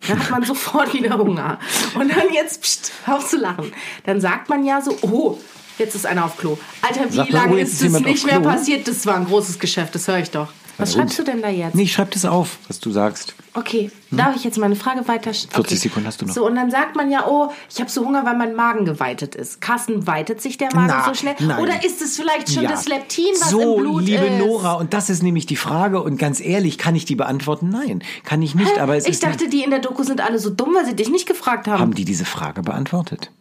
Dann 0.07 0.19
hat 0.19 0.29
man 0.29 0.43
sofort 0.45 0.93
wieder 0.93 1.17
Hunger. 1.17 1.57
Und 1.97 2.15
dann 2.15 2.33
jetzt, 2.33 2.61
pst, 2.61 2.91
auf 3.07 3.27
zu 3.27 3.38
lachen. 3.38 3.71
Dann 4.05 4.19
sagt 4.19 4.49
man 4.49 4.65
ja 4.65 4.81
so, 4.81 4.97
oh, 5.01 5.38
jetzt 5.77 5.95
ist 5.95 6.05
einer 6.05 6.25
auf 6.25 6.38
Klo. 6.38 6.57
Alter, 6.81 7.11
wie 7.11 7.31
lange 7.31 7.53
oh, 7.53 7.57
ist 7.57 7.81
das 7.83 7.91
nicht 8.01 8.25
mehr 8.25 8.39
Klo? 8.39 8.49
passiert? 8.49 8.88
Das 8.88 9.05
war 9.05 9.15
ein 9.15 9.25
großes 9.25 9.59
Geschäft, 9.59 9.95
das 9.95 10.07
höre 10.07 10.19
ich 10.19 10.31
doch. 10.31 10.47
Was 10.77 10.89
Na 10.93 11.01
schreibst 11.01 11.19
du 11.19 11.23
denn 11.23 11.41
da 11.41 11.47
jetzt? 11.47 11.73
Nee, 11.73 11.83
ich 11.83 11.93
schreib 11.93 12.11
das 12.11 12.25
auf, 12.25 12.57
was 12.67 12.81
du 12.81 12.91
sagst. 12.91 13.33
Okay, 13.53 13.89
darf 14.11 14.35
ich 14.35 14.43
jetzt 14.43 14.57
meine 14.57 14.75
Frage 14.75 15.07
weiter? 15.07 15.33
40 15.33 15.57
okay. 15.57 15.75
Sekunden 15.75 16.05
hast 16.05 16.21
du 16.21 16.25
noch. 16.25 16.33
So, 16.33 16.45
und 16.45 16.55
dann 16.55 16.69
sagt 16.69 16.97
man 16.97 17.09
ja, 17.09 17.25
oh, 17.25 17.49
ich 17.73 17.79
habe 17.79 17.89
so 17.89 18.05
Hunger, 18.05 18.25
weil 18.25 18.35
mein 18.35 18.55
Magen 18.55 18.83
geweitet 18.83 19.35
ist. 19.35 19.61
Carsten, 19.61 20.05
weitet 20.05 20.41
sich 20.41 20.57
der 20.57 20.75
Magen 20.75 20.88
Na, 20.89 21.05
so 21.05 21.13
schnell? 21.13 21.35
nein. 21.39 21.63
Oder 21.63 21.85
ist 21.85 22.01
es 22.01 22.17
vielleicht 22.17 22.51
schon 22.51 22.63
Ja. 22.63 22.71
das 22.71 22.89
Leptin, 22.89 23.23
was 23.39 23.51
so, 23.51 23.77
im 23.77 23.83
Blut 23.83 24.03
liebe 24.03 24.25
ist? 24.25 24.39
Nora, 24.39 24.73
und 24.73 24.93
das 24.93 25.09
ist 25.09 25.23
nämlich 25.23 25.45
die 25.45 25.55
Frage. 25.55 26.03
Und 26.03 26.17
ganz 26.17 26.41
ehrlich, 26.41 26.77
kann 26.77 26.93
ich 26.95 27.05
die 27.05 27.15
beantworten? 27.15 27.69
Nein, 27.69 28.03
kann 28.25 28.41
ich 28.41 28.53
nicht. 28.55 28.77
Aber 28.77 28.97
es 28.97 29.05
ich 29.05 29.11
ist 29.11 29.23
dachte, 29.23 29.47
die 29.47 29.63
in 29.63 29.69
der 29.69 29.79
Doku 29.79 30.03
sind 30.03 30.19
alle 30.19 30.39
so 30.39 30.49
dumm, 30.49 30.75
weil 30.75 30.85
sie 30.85 30.95
dich 30.97 31.09
nicht 31.09 31.25
gefragt 31.25 31.69
haben. 31.69 31.79
haben 31.79 31.95
die 31.95 32.03
diese 32.03 32.25
Frage 32.25 32.63
beantwortet? 32.63 33.31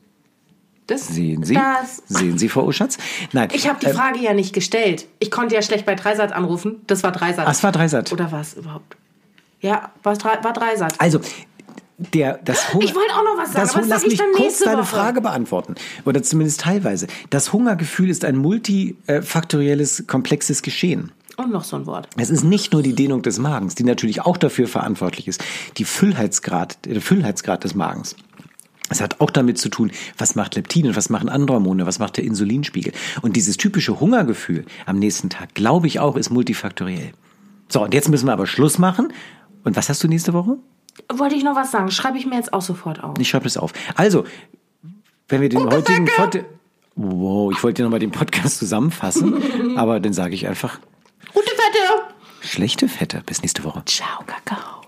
Das, 0.87 1.09
Sehen 1.09 1.45
Sie? 1.45 1.55
Das. 1.55 2.03
Sehen 2.09 2.37
Sie, 2.37 2.49
Frau 2.49 2.65
Oschatz? 2.65 2.99
Nein. 3.33 3.49
Ich 3.53 3.69
habe 3.69 3.79
die 3.81 3.87
ähm, 3.87 3.97
Frage 3.97 4.19
ja 4.21 4.35
nicht 4.35 4.53
gestellt. 4.53 5.07
Ich 5.19 5.31
konnte 5.31 5.55
ja 5.55 5.63
schlecht 5.63 5.87
bei 5.87 5.95
Dreisat 5.95 6.33
anrufen. 6.33 6.83
Das 6.87 7.03
war 7.03 7.13
Dreisat. 7.13 7.49
Es 7.49 7.63
war 7.63 7.73
Dreisat. 7.73 8.13
Oder 8.13 8.31
was 8.33 8.55
überhaupt? 8.55 8.97
Ja, 9.61 9.93
war, 10.03 10.17
war 10.23 10.53
Dreisat. 10.53 11.01
Also, 11.01 11.21
der, 11.97 12.39
das 12.45 12.75
Hunger. 12.75 12.85
Ich 12.85 12.95
wollte 12.95 13.15
auch 13.15 13.25
noch 13.25 13.39
was 13.39 13.53
sagen, 13.53 13.67
das 13.67 13.71
aber 13.71 13.81
das 13.81 13.89
lass 13.89 14.07
mich 14.07 14.19
dann 14.19 14.33
kurz 14.33 14.59
deine 14.59 14.79
Woche. 14.79 14.87
Frage 14.87 15.21
beantworten. 15.21 15.75
Oder 16.05 16.23
zumindest 16.23 16.61
teilweise. 16.61 17.07
Das 17.31 17.53
Hungergefühl 17.53 18.11
ist 18.11 18.25
ein 18.25 18.37
multifaktorielles, 18.37 20.05
komplexes 20.07 20.61
Geschehen. 20.63 21.13
Und 21.37 21.51
noch 21.51 21.65
so 21.65 21.77
ein 21.77 21.87
Wort. 21.87 22.09
Es 22.17 22.31
ist 22.31 22.45
nicht 22.45 22.73
nur 22.73 22.83
die 22.83 22.95
Dehnung 22.95 23.23
des 23.23 23.39
Magens, 23.39 23.75
die 23.75 23.85
natürlich 23.85 24.21
auch 24.21 24.37
dafür 24.37 24.69
verantwortlich 24.69 25.27
ist, 25.27 25.43
die 25.79 25.85
Füllheitsgrad, 25.85 26.85
der 26.85 27.01
Füllheitsgrad 27.01 27.65
des 27.65 27.75
Magens. 27.75 28.17
Es 28.91 29.01
hat 29.01 29.21
auch 29.21 29.31
damit 29.31 29.59
zu 29.59 29.71
tun, 29.71 29.91
was 30.19 30.35
macht 30.35 30.57
Leptin 30.57 30.87
und 30.87 30.97
was 30.97 31.09
machen 31.09 31.29
andere 31.29 31.55
Hormone, 31.57 31.87
was 31.87 31.99
macht 31.99 32.19
der 32.19 32.25
Insulinspiegel. 32.25 32.93
Und 33.23 33.35
dieses 33.35 33.57
typische 33.57 33.99
Hungergefühl 33.99 34.67
am 34.85 34.99
nächsten 34.99 35.31
Tag, 35.31 35.55
glaube 35.55 35.87
ich 35.87 36.01
auch, 36.01 36.17
ist 36.17 36.31
multifaktoriell. 36.31 37.13
So, 37.69 37.83
und 37.83 37.95
jetzt 37.95 38.11
müssen 38.11 38.27
wir 38.27 38.33
aber 38.33 38.47
Schluss 38.47 38.79
machen. 38.79 39.13
Und 39.65 39.77
was 39.77 39.89
hast 39.89 40.05
du 40.05 40.09
nächste 40.09 40.35
Woche? 40.35 40.59
Wollte 41.13 41.35
ich 41.35 41.45
noch 41.45 41.57
was 41.57 41.71
sagen? 41.71 41.91
Schreibe 41.91 42.19
ich 42.19 42.27
mir 42.27 42.37
jetzt 42.37 42.53
auch 42.53 42.61
sofort 42.63 43.03
auf. 43.03 43.19
Ich 43.19 43.29
schreibe 43.29 43.45
das 43.45 43.57
auf. 43.57 43.73
Also, 43.95 44.25
wenn 45.29 45.41
wir 45.41 45.49
den 45.49 45.65
heutigen 45.65 46.05
Pod 46.05 46.45
Wow, 46.97 47.53
ich 47.53 47.63
wollte 47.65 47.83
ja 47.83 47.87
nochmal 47.87 47.99
den 47.99 48.13
Podcast 48.13 48.59
zusammenfassen, 48.59 49.43
aber 49.77 49.99
dann 49.99 50.13
sage 50.13 50.35
ich 50.35 50.47
einfach, 50.47 50.79
Gute 51.33 51.51
Fette! 51.51 52.15
schlechte 52.41 52.89
Fette. 52.89 53.23
Bis 53.27 53.43
nächste 53.43 53.65
Woche. 53.65 53.83
Ciao, 53.87 54.23
Kakao. 54.27 54.84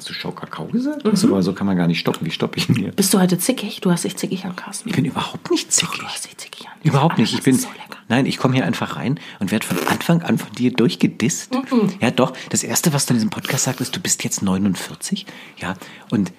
Hast 0.00 0.08
du 0.08 0.14
Schau 0.14 0.30
Kakao 0.30 0.64
gesagt? 0.64 1.04
Mhm. 1.04 1.14
So, 1.14 1.38
so 1.42 1.52
kann 1.52 1.66
man 1.66 1.76
gar 1.76 1.86
nicht 1.86 1.98
stoppen. 1.98 2.26
Wie 2.26 2.30
stoppe 2.30 2.56
ich 2.56 2.70
ihn 2.70 2.74
hier? 2.74 2.90
Bist 2.90 3.12
du 3.12 3.20
heute 3.20 3.36
zickig? 3.36 3.82
Du 3.82 3.90
hast 3.90 4.04
dich 4.04 4.16
zickig 4.16 4.46
an, 4.46 4.56
Carsten. 4.56 4.88
Ich 4.88 4.94
bin 4.96 5.04
überhaupt 5.04 5.50
nicht 5.50 5.70
zickig. 5.70 5.98
Du 5.98 6.06
hast 6.06 6.24
dich 6.24 6.38
zickig 6.38 6.66
an. 6.68 6.72
Überhaupt 6.82 7.18
nicht. 7.18 7.34
Ich 7.34 7.42
bin. 7.42 7.54
Das 7.54 7.64
ist 7.64 7.68
so. 7.68 7.94
Nein, 8.08 8.24
ich 8.24 8.38
komme 8.38 8.54
hier 8.54 8.64
einfach 8.64 8.96
rein 8.96 9.20
und 9.40 9.50
werde 9.50 9.66
von 9.66 9.76
Anfang 9.88 10.22
an 10.22 10.38
von 10.38 10.50
dir 10.52 10.72
durchgedisst. 10.72 11.52
Ja, 12.00 12.10
doch. 12.10 12.32
Das 12.48 12.62
erste, 12.62 12.94
was 12.94 13.04
du 13.04 13.12
in 13.12 13.18
diesem 13.18 13.28
Podcast 13.28 13.64
sagst, 13.64 13.82
ist, 13.82 13.94
du 13.94 14.00
bist 14.00 14.24
jetzt 14.24 14.42
49. 14.42 15.26
Ja. 15.58 15.74
Und 16.10 16.32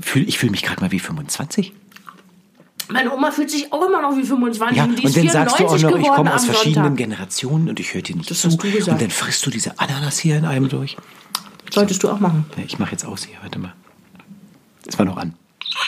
fühl, 0.00 0.28
ich 0.28 0.38
fühle 0.40 0.50
mich 0.50 0.64
gerade 0.64 0.80
mal 0.80 0.90
wie 0.90 0.98
25. 0.98 1.72
Meine 2.88 3.14
Oma 3.14 3.30
fühlt 3.30 3.52
sich 3.52 3.72
auch 3.72 3.86
immer 3.86 4.02
noch 4.02 4.16
wie 4.16 4.24
25. 4.24 4.76
Ja, 4.76 4.82
und 4.82 5.16
dann 5.16 5.28
sagst 5.28 5.60
du 5.60 5.66
auch 5.66 5.76
94 5.76 5.82
noch, 5.84 5.98
ich 6.00 6.08
komme 6.08 6.34
aus 6.34 6.44
verschiedenen 6.44 6.86
Sonntag. 6.86 6.96
Generationen 6.96 7.68
und 7.68 7.78
ich 7.78 7.94
höre 7.94 8.02
dir 8.02 8.16
nicht 8.16 8.28
Das 8.28 8.40
zu. 8.40 8.48
Und 8.48 9.00
dann 9.00 9.10
frisst 9.10 9.46
du 9.46 9.50
diese 9.50 9.78
Ananas 9.78 10.18
hier 10.18 10.36
in 10.38 10.44
einem 10.44 10.68
durch. 10.68 10.96
Solltest 11.70 12.02
du 12.02 12.10
auch 12.10 12.20
machen. 12.20 12.44
Ja, 12.56 12.64
Ich 12.64 12.78
mache 12.78 12.92
jetzt 12.92 13.04
aus 13.04 13.24
hier, 13.24 13.36
warte 13.42 13.58
mal. 13.58 13.74
Das 14.84 14.98
war 14.98 15.06
noch 15.06 15.16
an. 15.16 15.34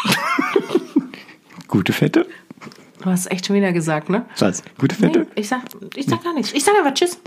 Gute 1.68 1.92
Fette? 1.92 2.26
Du 3.00 3.06
hast 3.10 3.30
echt 3.30 3.46
schon 3.46 3.56
wieder 3.56 3.72
gesagt, 3.72 4.08
ne? 4.08 4.24
Was? 4.38 4.62
Gute 4.78 4.94
Fette? 4.94 5.20
Nee, 5.20 5.26
ich 5.40 5.48
sag, 5.48 5.62
ich 5.96 6.06
sag 6.06 6.22
gar 6.22 6.34
nichts. 6.34 6.52
Ich 6.52 6.62
sag 6.62 6.74
einfach 6.76 6.94
Tschüss. 6.94 7.18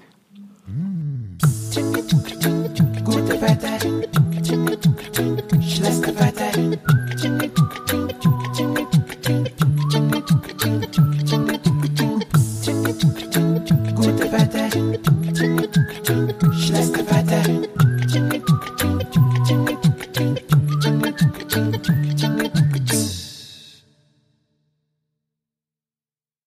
Gute 1.73 2.34